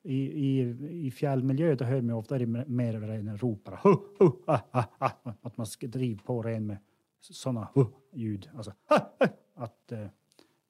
[0.04, 0.60] i, i,
[1.08, 3.80] i fjällmiljö då hör man ofta det mer ren ropar.
[3.84, 3.90] Hu,
[4.20, 5.12] hu, ah, ah, ah,
[5.42, 6.78] att man driva på ren med
[7.22, 7.68] sådana
[8.14, 8.50] ljud.
[8.56, 9.28] Alltså, ha, ha,
[9.60, 9.92] att,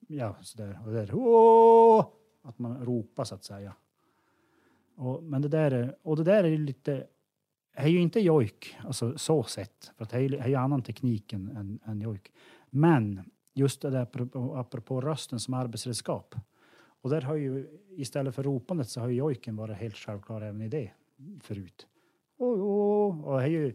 [0.08, 0.80] ja, så där.
[0.86, 2.06] Och där, "Åh!"
[2.42, 3.74] att man ropar så att säga.
[4.96, 6.92] Och, men det där, är- och det där är ju lite,
[7.76, 10.56] det är ju inte jojk, alltså så sett, för att det är ju, är ju
[10.56, 12.32] annan teknik än, än, än jojk.
[12.70, 13.22] Men
[13.54, 16.36] just det där apropå, apropå rösten som arbetsredskap.
[17.02, 20.62] Och där har ju, istället för ropandet så har ju jojken varit helt självklar även
[20.62, 20.92] i det
[21.42, 21.88] förut.
[22.38, 23.74] Och, och, och det är ju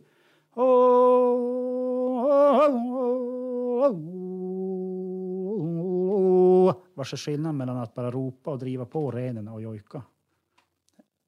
[6.94, 10.02] Vars är skillnaden mellan att bara ropa och driva på renen och jojka?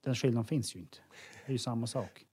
[0.01, 0.99] Den skillnaden finns ju inte.
[1.45, 2.27] Det är ju samma sak.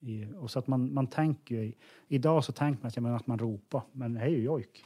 [0.00, 1.72] I, och så att man, man tänker ju,
[2.08, 4.84] idag så tänker man att, jag menar att man ropar, men det är ju jojk.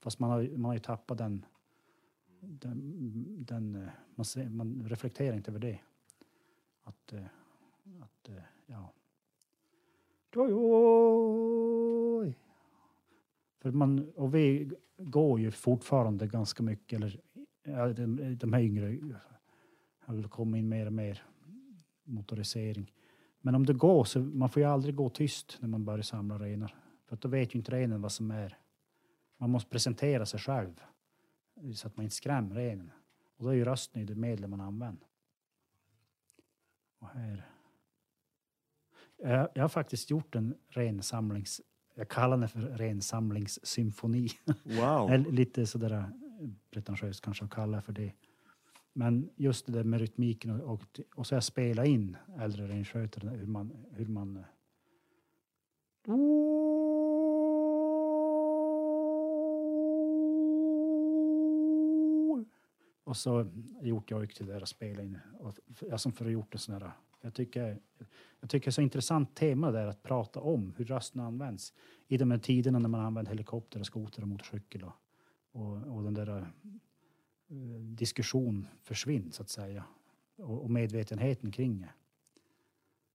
[0.00, 1.44] Fast man har, ju- man har ju tappat den,
[2.40, 5.80] den, den man, ser, man reflekterar inte över det.
[6.82, 7.24] Att, eh,
[8.00, 8.92] att eh, ja.
[10.36, 12.34] Oj, oj.
[13.58, 16.96] För man, och vi går ju fortfarande ganska mycket,
[17.64, 19.20] eller de, de här yngre
[19.98, 21.22] har kommit in mer och mer
[22.04, 22.92] motorisering.
[23.40, 26.38] Men om det går så man får ju aldrig gå tyst när man börjar samla
[26.38, 26.74] renar.
[27.06, 28.58] För att då vet ju inte renen vad som är.
[29.36, 30.80] Man måste presentera sig själv
[31.74, 32.90] så att man inte skrämmer renen.
[33.36, 35.06] Och då är ju rösten det medel man använder.
[36.98, 37.46] Och här.
[39.16, 41.60] Jag, jag har faktiskt gjort en rensamlings...
[41.98, 44.28] Jag kallar den för rensamlingssymfoni.
[44.64, 45.26] Wow!
[45.30, 46.04] Lite sådär eh,
[46.70, 48.12] pretentiöst kanske att kalla för det.
[48.92, 53.28] Men just det där med rytmiken och, och, och så jag spelat in äldre renskötare
[53.28, 54.44] hur man, hur man
[63.08, 63.46] och så
[63.78, 64.68] jag gjort jag till det där och
[66.00, 66.90] som för att gjort en sån här,
[67.20, 67.80] jag tycker,
[68.40, 71.72] jag tycker det är så intressant tema där att prata om hur rösten används
[72.08, 74.92] i de här tiderna när man använder helikopter, och skoter och motorcykel och,
[75.52, 76.52] och, och den där
[77.48, 79.84] eh, diskussion försvinner så att säga.
[80.36, 81.92] Och, och medvetenheten kring det.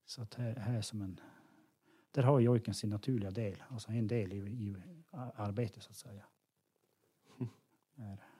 [0.04, 1.20] Så att här, här är som en...
[2.10, 4.76] Där har jojken sin naturliga del, alltså en del i, i
[5.34, 6.24] arbetet så att säga.
[7.96, 8.33] Är.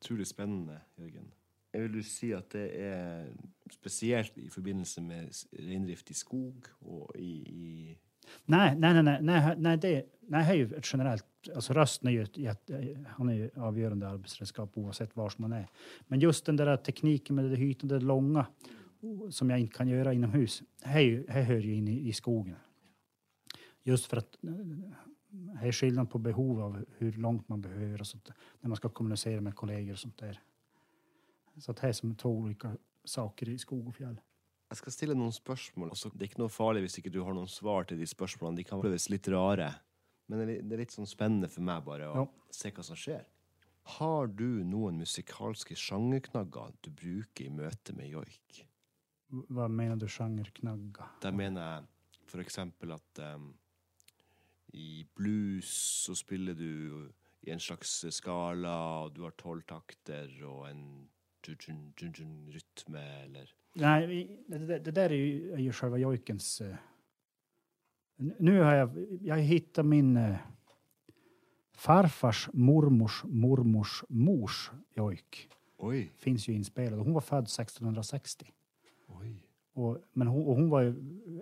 [0.00, 1.32] Utrolig spennende, Jørgen.
[1.72, 3.26] Jeg vil jo si at det er
[3.70, 5.28] spesielt i forbindelse med
[5.58, 7.98] reindrift i skog og i, i
[8.46, 11.24] Nej, nej, nej, nej, nej, det, nej, det är ju ett generellt,
[11.54, 12.70] alltså rösten är ju ett,
[13.06, 15.66] han är ju avgörande arbetsredskap oavsett var man är.
[16.06, 18.46] Men just den där tekniken med det hytande, långa,
[19.30, 22.56] som jag inte kan göra inomhus, det hör ju in i, i skogen.
[23.82, 24.36] Just för att
[25.30, 28.88] det är skillnad på behov av hur långt man behöver och sånt, när man ska
[28.88, 30.40] kommunicera med kollegor och sånt där.
[31.58, 34.20] Så att det är som två olika saker i skog och fjäll.
[34.70, 35.88] Jeg skal stille noen spørsmål.
[35.90, 38.56] Altså, det er ikke noe farlig hvis ikke du har noen svar til de spørsmålene.
[38.60, 39.72] De kan oppleves litt rare.
[40.30, 42.26] Men det er litt sånn spennende for meg bare å Ja.
[42.54, 43.24] se hva som skjer.
[43.98, 48.64] Har du noen musikalske sjangerknagger du bruker i møte med joik?
[49.32, 51.08] V- Vad menar du genreknagga?
[51.20, 51.84] Der mener jeg
[52.26, 53.54] for eksempel at em,
[54.72, 55.70] I blues
[56.04, 57.08] så spiller du
[57.42, 61.08] i en slags skala, og du har tolv takter og en
[61.46, 66.60] rytme, eller Nej, det, det, där är ju, är ju själva jojkens...
[66.60, 66.76] eh,
[68.38, 70.36] nu har jag, jag hittat min eh,
[71.74, 75.48] farfars mormors mormors mors jojk.
[75.78, 76.98] Oi, Finns ju inspelad.
[76.98, 78.52] Hon var född 1660.
[79.80, 80.94] Och, men hon, och hon var ju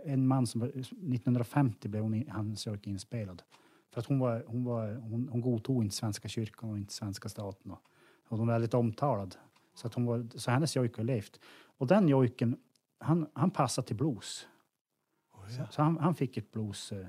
[0.05, 2.25] en man som var, 1950 blev hon
[2.67, 3.43] jojk inspelad.
[3.91, 7.29] För att hon, var, hon, var, hon, hon godtog inte svenska kyrkan och inte svenska
[7.29, 7.71] staten.
[7.71, 7.79] Och,
[8.29, 9.37] och hon var väldigt omtalad.
[9.75, 11.41] Så, att hon var, så hennes jojk har levt.
[11.79, 12.57] Och den jojken,
[12.99, 14.47] han, han passade till blues.
[15.49, 15.67] Så, ja.
[15.71, 16.93] så han, han fick ett blues.
[16.93, 17.07] eh,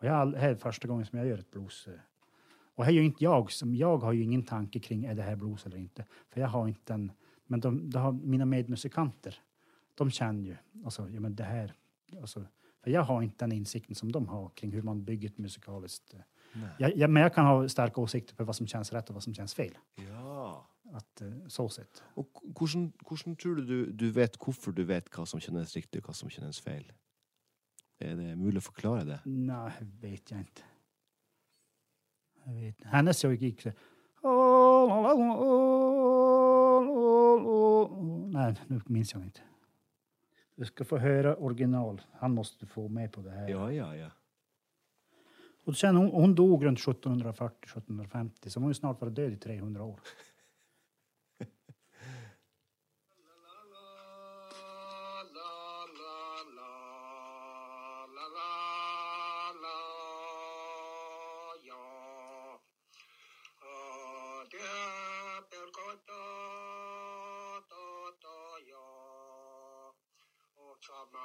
[0.00, 1.86] Och jag, all- här är första gången som jag gör ett blues.
[1.86, 1.94] eh.
[2.74, 5.22] Och här är ju inte jag, som, jag har ju ingen tanke kring är det
[5.22, 6.04] här blues eller inte.
[6.28, 7.12] För jag har inte den,
[7.46, 9.40] men de, de har mina medmusikanter.
[9.94, 11.74] De känner ju, alltså, ja men det här,
[12.20, 12.46] alltså,
[12.82, 16.14] för jag har inte den insikten som de har kring hur man bygger ett musikaliskt.
[16.14, 16.20] eh.
[16.78, 19.22] Jag, jag, men jag kan ha starka åsikter på vad som känns rätt och vad
[19.22, 19.78] som känns fel.
[20.08, 20.66] Ja.
[20.92, 22.02] Att, eh, så sett.
[22.58, 26.14] Hvordan, hvordan tror du, du vet hvorfor du vet hva som kjennes riktig og hva
[26.14, 26.92] som kjennes feil?
[28.02, 29.20] Er det mulig å forklare det?
[29.24, 29.72] Nej,
[30.02, 30.62] vet jag inte.
[32.44, 32.84] Jag vet.
[32.84, 33.70] Hennes jag gick så.
[38.32, 39.40] Nej, nu minns jag inte.
[40.54, 42.02] Du ska få höra original.
[42.12, 43.48] Han måste få med på det här.
[43.48, 44.10] Ja, ja, ja.
[45.64, 49.36] Och sen hon, hon dog runt 1740-1750, så hon har ju snart varit död i
[49.36, 50.00] 300 år.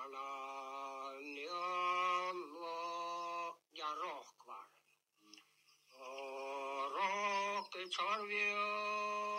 [0.08, 1.64] jalan ya
[2.32, 4.68] Allah ya rock var.
[6.96, 9.36] Rock çağırıyor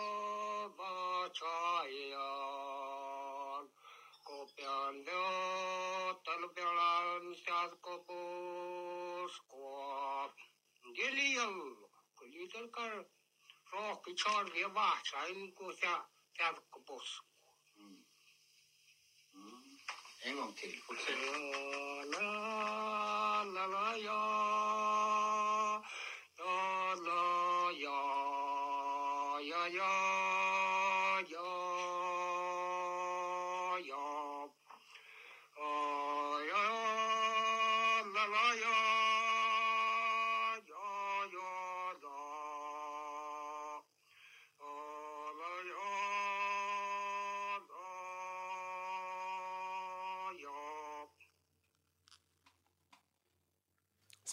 [0.77, 2.19] baçayan.
[4.25, 10.33] Kopyan yotan pyalan şaz kopus kop.
[10.93, 11.77] Geliyor.
[12.21, 13.05] Geliyor kar.
[13.73, 17.28] Rock çağırıyor baçayan koşa şaz kopus kop.
[20.21, 20.79] En gång till.
[20.87, 21.15] Fortsätt.
[22.11, 24.65] La la la ja.
[24.65, 24.68] La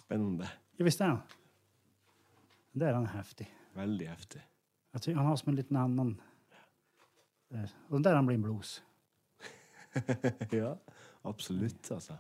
[0.07, 0.51] Spennende.
[0.77, 1.19] Ja, visst är han?
[2.73, 3.55] Där är han häftig.
[3.73, 4.41] Veldig heftig.
[4.91, 6.21] Jag tycker han har som en liten annan...
[7.49, 7.71] Där.
[7.89, 8.83] Och där han blir en blues.
[10.51, 10.79] ja,
[11.23, 12.17] absolutt, altså.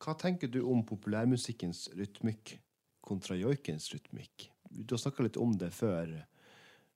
[0.00, 2.54] Hva tenker du om populærmusikkens rytmikk
[3.00, 4.50] kontra joikens rytmikk?
[4.70, 6.14] Du har snakka litt om det før.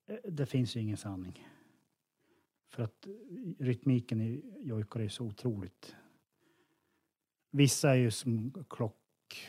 [0.06, 1.36] Eh, Det finns ju ingen sanning.
[2.68, 3.06] För att
[3.58, 5.96] rytmiken i jojkar är så otroligt...
[7.50, 8.98] Vissa är ju som klock,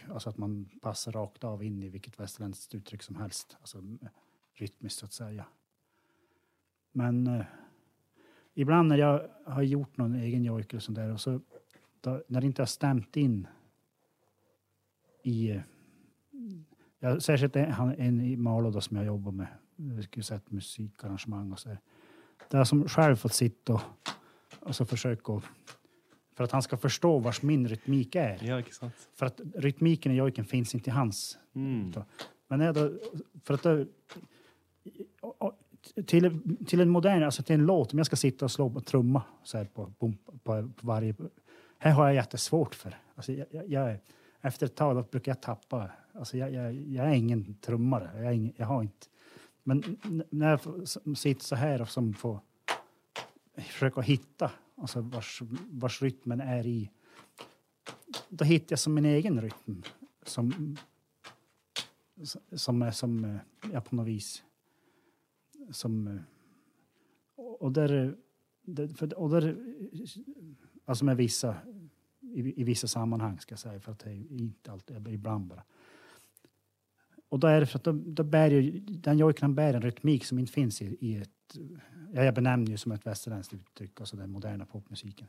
[0.09, 3.57] alltså att man passar rakt av in i vilket västerländskt uttryck som helst.
[3.59, 3.81] Alltså
[4.53, 5.45] rytmiskt så att säga.
[6.91, 7.45] Men eh,
[8.53, 11.41] ibland när jag har gjort någon egen jojk eller sånt där och så
[12.01, 13.47] då, när det inte har stämt in
[15.23, 15.61] i...
[16.99, 19.47] Ja, särskilt en, en i Malå då som jag jobbar med.
[19.75, 21.79] Jag skulle ett musikarrangemang och så där.
[22.49, 23.81] Där jag som själv fått sitta och,
[24.59, 25.43] och så försöka och,
[26.35, 28.39] för att han ska förstå vars min rytmik är.
[28.43, 28.93] Ja, sant?
[29.15, 31.37] För att rytmiken i jojken finns inte i hans.
[31.55, 31.93] Mm.
[32.47, 32.91] Men jag då,
[33.43, 33.87] för att
[35.21, 35.59] och
[36.07, 38.81] till, till en modern, alltså till en låt, om jag ska sitta och slå på
[38.81, 40.13] trumma så här på, på,
[40.43, 41.15] på, varje...
[41.77, 42.97] Här har jag jättesvårt för.
[43.15, 43.99] Alltså jag, jag, är-
[44.41, 45.89] efter ett tag brukar jag tappa.
[46.13, 48.09] Alltså jag, jag, jag är ingen trummare.
[48.15, 49.07] Jag, är ingen, jag har inte...
[49.63, 49.97] Men
[50.29, 52.39] när jag sitter så här och som får
[53.57, 56.89] försöka hitta alltså vars, vars rytmen är i...
[58.29, 59.83] Då hittar jag som min egen rytm.
[60.23, 60.75] Som,
[62.51, 63.37] som är som, eh,
[63.73, 64.43] ja på något vis.
[65.71, 66.21] Som, eh,
[67.35, 68.17] och där,
[68.95, 70.07] för, och där, eh,
[70.85, 71.57] alltså med vissa,
[72.21, 75.63] i, i vissa sammanhang ska jag säga, för att det är inte alltid, ibland bara.
[77.35, 80.25] Och då är det för att då, då bär ju, den jojken bär en rytmik
[80.25, 81.57] som inte finns i, i ett,
[82.13, 85.27] ja, jag benämner ju som ett västerländskt uttryck, alltså den moderna popmusiken.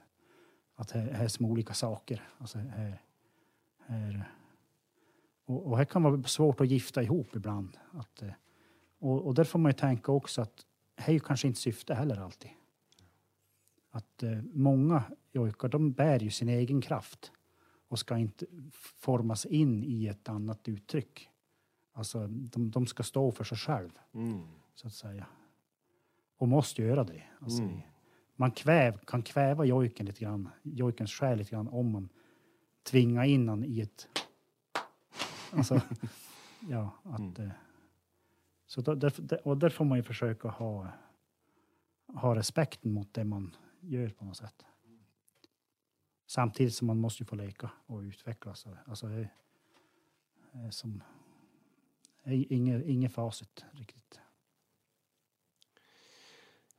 [0.75, 2.23] Att här, här är som olika saker.
[2.39, 3.03] Alltså här,
[3.87, 4.25] här,
[5.45, 7.77] Och, och här kan vara svårt att gifta ihop ibland.
[7.93, 8.33] Att, eh,
[8.99, 11.95] och, och där får man ju tänka också att här är ju kanske inte syfte
[11.95, 12.51] heller alltid.
[13.91, 15.03] Att eh, många
[15.33, 17.33] jojkar, de bär ju sin egen kraft
[17.89, 21.31] och ska inte formas in i ett annat uttryck.
[21.97, 24.47] Alltså, de, de ska stå för sig själv, Mm.
[24.75, 25.27] så att säga.
[26.37, 27.23] Och måste göra det.
[27.41, 27.81] Alltså, Mm.
[28.39, 32.09] Man kväv, kan kväva jojken lite grann, jojkens själ lite grann om man
[32.83, 34.09] tvingar in den i ett...
[35.53, 35.81] Alltså,
[36.69, 37.39] ja, att...
[37.39, 37.49] Eh,
[38.67, 40.89] så där, och där får man ju försöka ha,
[42.07, 44.65] ha respekten mot det man gör på något sätt.
[46.27, 48.67] Samtidigt som man måste ju få leka och utvecklas.
[48.87, 49.31] Alltså, är
[50.71, 51.03] som...
[52.27, 54.21] är Inget, inget facit riktigt.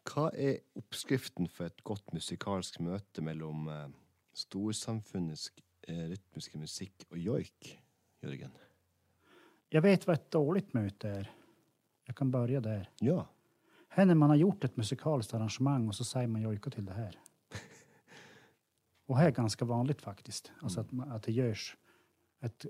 [0.08, 3.90] Hva er oppskriften for et godt musikalsk møte mellom eh,
[4.34, 5.50] storsamfunnets
[5.88, 7.74] eh, rytmiske musikk og joik,
[8.24, 8.54] Jørgen?
[9.70, 11.32] Jag vet vad ett dåligt möte är.
[12.06, 12.90] Jag kan börja där.
[13.00, 13.28] Ja.
[13.90, 16.94] Här när man har gjort ett musikaliskt arrangemang och så säger man jojka till det
[16.94, 17.20] här.
[19.06, 20.52] Och här är ganska vanligt faktiskt.
[20.62, 21.78] Alltså att, man- att det görs.
[22.40, 22.66] Ett,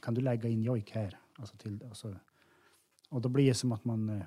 [0.00, 1.18] kan- du lägga in jojk här?
[1.38, 2.16] Alltså till, alltså,
[3.10, 4.22] och då blir det som att man, eh,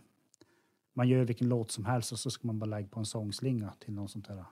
[0.94, 3.74] man gör vilken låt som helst och så ska man bara lägga på en sångslinga
[3.80, 4.46] till något sånt där.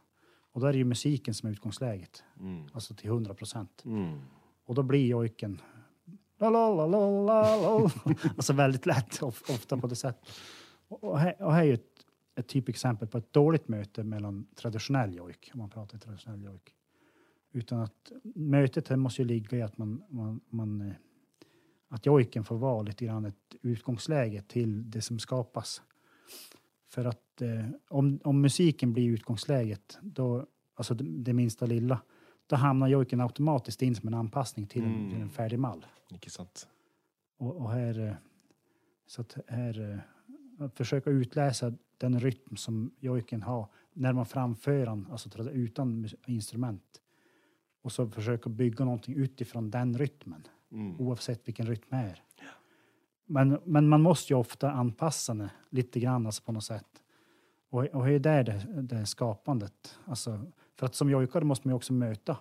[0.52, 2.24] Och då är det ju musiken som är utgångsläget.
[2.40, 2.68] Mm.
[2.74, 3.84] Alltså till 100 procent.
[3.86, 4.20] Mm.
[4.66, 5.62] Och då blir jojken.
[8.38, 10.30] Alltså väldigt lätt of, ofta på det sättet.
[10.88, 12.06] Och, här, och här är ju ett,
[12.36, 16.74] ett typexempel på ett dåligt möte mellan traditionell jojk, om man pratar traditionell jojk.
[17.52, 20.94] Utan att mötet här måste ju ligga i att man, man, man eh,
[21.88, 25.82] att jojken får vara lite grann ett utgångsläge till det som skapas.
[26.90, 30.46] För att eh, om, om musiken blir utgångsläget, då,
[30.76, 32.02] alltså det, det minsta lilla,
[32.48, 35.10] då hamnar jojken automatiskt in som en anpassning till, en, Mm.
[35.10, 35.86] till en färdig mall.
[36.10, 36.68] Ikke sant?
[37.38, 38.14] Och, och här, eh,
[39.08, 40.00] så att här, eh,
[40.66, 47.01] att försöka utläsa den rytm som jojken har när man framför den, alltså utan instrument.
[47.82, 51.00] Och så försöka bygga någonting utifrån den rytmen, Mm.
[51.00, 52.24] oavsett vilken rytm det är.
[53.26, 57.04] Men, men man måste ju ofta anpassa det lite grann alltså på något sätt.
[57.70, 61.72] Och, och det är där det, det skapandet, alltså, för att som jojkare måste man
[61.74, 62.38] ju också möta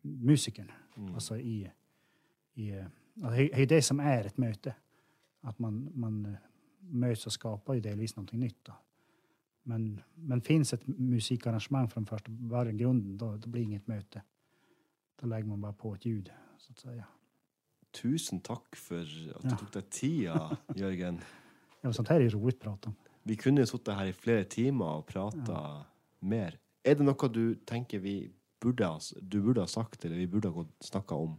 [0.00, 0.72] musikern.
[0.96, 1.14] Mm.
[1.14, 1.70] Alltså i,
[2.54, 2.72] i,
[3.22, 4.74] alltså det är det som är ett möte.
[5.40, 6.36] Att man, man
[6.80, 8.64] möts och skapar ju delvis någonting nytt.
[8.64, 8.72] Då.
[9.68, 14.22] Men, men finns ett musikarrangemang från första början, grunden, då, då blir det inget möte.
[15.20, 17.04] Då lägger man bara på ett ljud, så att säga.
[18.02, 19.56] Tusen takk for at du Ja.
[19.56, 21.20] tok deg tida, Jørgen.
[21.80, 22.94] Ja, och sånt här är roligt att prata om.
[23.22, 25.84] Vi kunne jo sittet her i flere timer og prata
[26.20, 26.58] mer.
[26.84, 30.48] Er det noe du tenker vi burde ha, du burde ha sagt, eller vi burde
[30.48, 31.36] ha snakka om?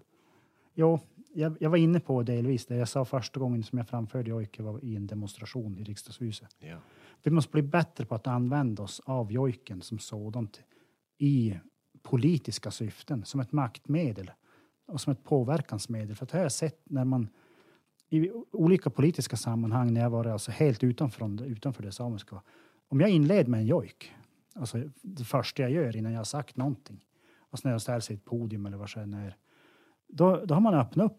[0.75, 0.99] Jo,
[1.33, 2.75] jag, jag var inne på delvis det.
[2.75, 6.55] Jag sa första gången som jag framförde jojke var i en demonstration i riksdagshuset.
[6.59, 6.77] Ja.
[7.23, 10.61] Vi måste bli bättre på att använda oss av jojken som sådant
[11.17, 11.59] i
[12.01, 14.31] politiska syften, som ett maktmedel
[14.87, 16.15] och som ett påverkansmedel.
[16.15, 17.29] För att det har jag sett när man
[18.09, 22.41] i olika politiska sammanhang när jag var alltså helt utanför, utanför det samiska.
[22.87, 24.13] Om jag inleder med en jojk,
[24.55, 27.05] alltså det första jag gör innan jag har sagt någonting,
[27.49, 29.35] alltså när jag ställer sig i ett podium eller vad det än är,
[30.07, 31.17] då, då har man öppnat upp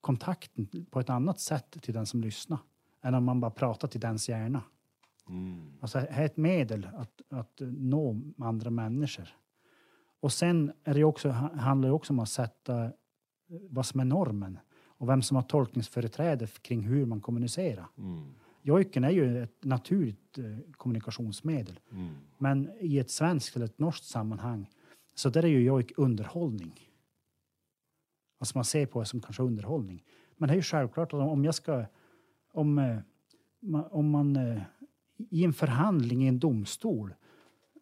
[0.00, 2.58] kontakten på ett annat sätt till den som lyssnar
[3.02, 4.62] än om man bara pratar till dens hjärna.
[5.30, 5.72] Mm.
[5.80, 9.28] Alltså, det här är ett medel att, att nå andra människor.
[10.20, 12.90] Och sen är det också, ha- handlar det också om att sätta eh,
[13.70, 14.58] vad som är normen
[15.00, 17.86] och vem som har tolkningsföreträde kring hur man kommunicerar.
[17.98, 18.34] Mm.
[18.62, 21.80] Jojken är ju ett naturligt eh, kommunikationsmedel.
[21.92, 22.14] Mm.
[22.38, 24.70] Men i ett svenskt eller ett norskt sammanhang
[25.14, 26.72] så där är ju jojk underhållning.
[28.38, 30.04] Alltså man ser på det som kanske underhållning.
[30.36, 31.84] Men det är ju självklart att om jag ska...
[32.52, 32.98] Om, eh,
[33.90, 34.36] om man
[35.30, 37.14] i en förhandling i en domstol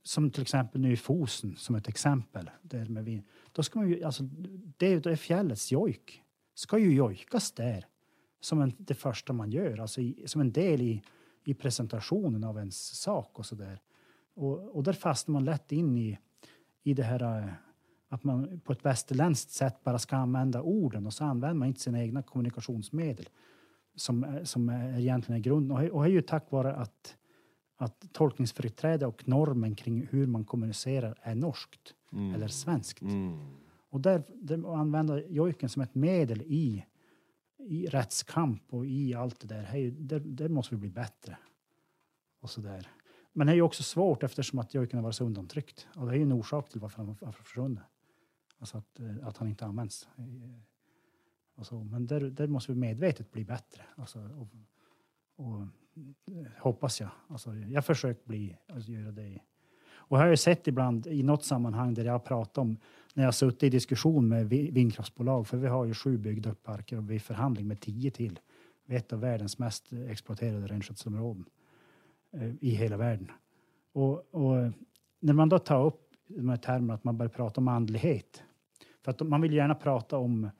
[0.03, 2.51] som till exempel nu i Fosen som ett exempel.
[2.63, 3.23] Där med vin,
[3.53, 4.23] då ska man ju, alltså,
[4.77, 6.23] det, det är fjällets jojk.
[6.55, 7.85] Ska ju jojkas där
[8.41, 11.03] som en, det första man gör, alltså i, som en del i,
[11.45, 13.81] i presentationen av ens sak och så där.
[14.35, 16.19] Och, och där fastnar man lätt in i,
[16.83, 17.53] i det här eh,
[18.09, 21.81] att man på ett västerländskt sätt bara ska använda orden och så använder man inte
[21.81, 23.29] sina egna kommunikationsmedel
[23.95, 25.77] som, eh, som är egentligen är grunden.
[25.77, 27.17] Och, det- och är ju tack vare att,
[27.81, 32.35] att tolkningsföreträde och normen kring hur man kommunicerar är norskt Mm.
[32.35, 33.03] eller svenskt.
[33.03, 33.39] Mm.
[33.91, 36.85] Och där, där att använda jojken som ett medel i,
[37.59, 41.39] i rättskamp och i allt det där, hej, där, där måste vi bli bättre.
[42.41, 42.89] Och så där.
[43.33, 45.89] Men det är ju också svårt eftersom att jojken har varit så undantryckt.
[45.97, 47.79] Och det är ju en orsak till varför han har försvunnit.
[48.59, 50.09] Alltså att, eh, att han inte används.
[50.19, 50.25] Eh,
[51.59, 53.83] Alltså, men där, där måste vi medvetet bli bättre.
[53.97, 54.49] Alltså, och,
[55.37, 55.67] och,
[56.59, 57.11] hoppas jag.
[57.29, 59.41] Alltså, jag försöker bli, alltså, göra det.
[60.09, 62.77] Och jag har ju sett ibland i något sammanhang där jag har pratat om
[63.15, 66.99] när jag har suttit i diskussion med vindkraftsbolag, för vi har ju sju byggda parker
[66.99, 68.39] och vi är i förhandling med tio till.
[68.87, 71.45] Vi är ett av världens mest exploaterade renskötselområden
[72.33, 73.31] eh, i hela världen.
[73.93, 74.73] Och, och
[75.21, 78.43] när man då tar upp de här termerna att man börjar prata om andlighet.
[79.05, 80.51] För att man vill gärna prata om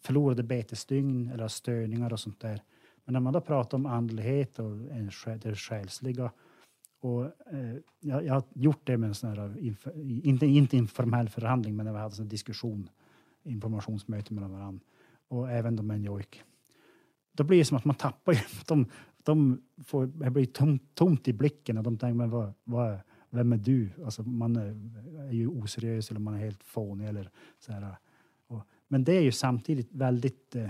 [0.00, 2.62] förlorade betesdygn eller störningar och sånt där.
[3.06, 5.10] Men när man då pratar om andlighet och en,
[5.42, 6.30] det själsliga
[7.00, 11.28] och, eh, jag, jag har gjort det med en sån här, inf- inte, inte informell
[11.28, 12.88] förhandling, men när vi hade en diskussion,
[13.44, 14.84] informationsmöte mellan varandra
[15.28, 16.42] och även då med en jojk.
[17.32, 18.86] Då blir det som att man tappar ju, de,
[19.22, 22.98] de får, det blir tom, tomt i blicken och de tänker, men vad, vad,
[23.30, 23.90] vem är du?
[24.04, 24.66] Alltså man är,
[25.28, 27.96] är ju oseriös eller man är helt fånig eller så här.
[28.46, 30.68] Och, men det är ju samtidigt väldigt eh,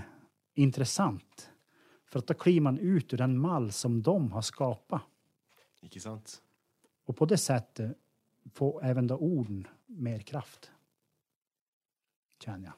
[0.53, 1.49] intressant.
[2.07, 5.01] För att då kliver man ut ur den mall som de har skapat.
[5.81, 6.41] Ikke sant?
[7.05, 7.97] Och på det sättet
[8.53, 10.71] får även då orden mer kraft.
[12.39, 12.73] Känner jag.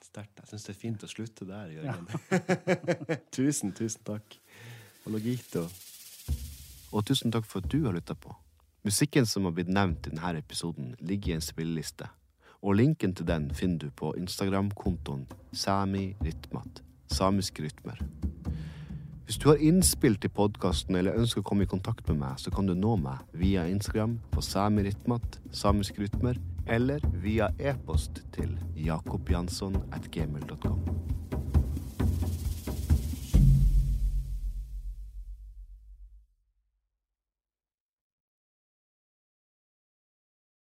[0.00, 0.38] Sterkt.
[0.40, 2.06] Jeg syns det er fint å slutte der, Jørgen.
[3.36, 4.38] tusen, tusen takk.
[5.04, 5.66] Og logito.
[6.96, 8.32] Og tusen takk for at du har lytta på.
[8.88, 12.08] Musikken som har blitt nevnt i denne episoden, ligger i en spilleliste.
[12.60, 18.00] Och länken till den finner du på Instagram-kontoen Sami Rytmat, samisk rytmer.
[19.28, 22.66] Om du har inspel till podcasten eller önskar komma i kontakt med mig så kan
[22.66, 25.40] du nå mig via Instagram på Sami Ritmat,
[25.96, 29.76] rytmer, eller via e-post till jakobjansson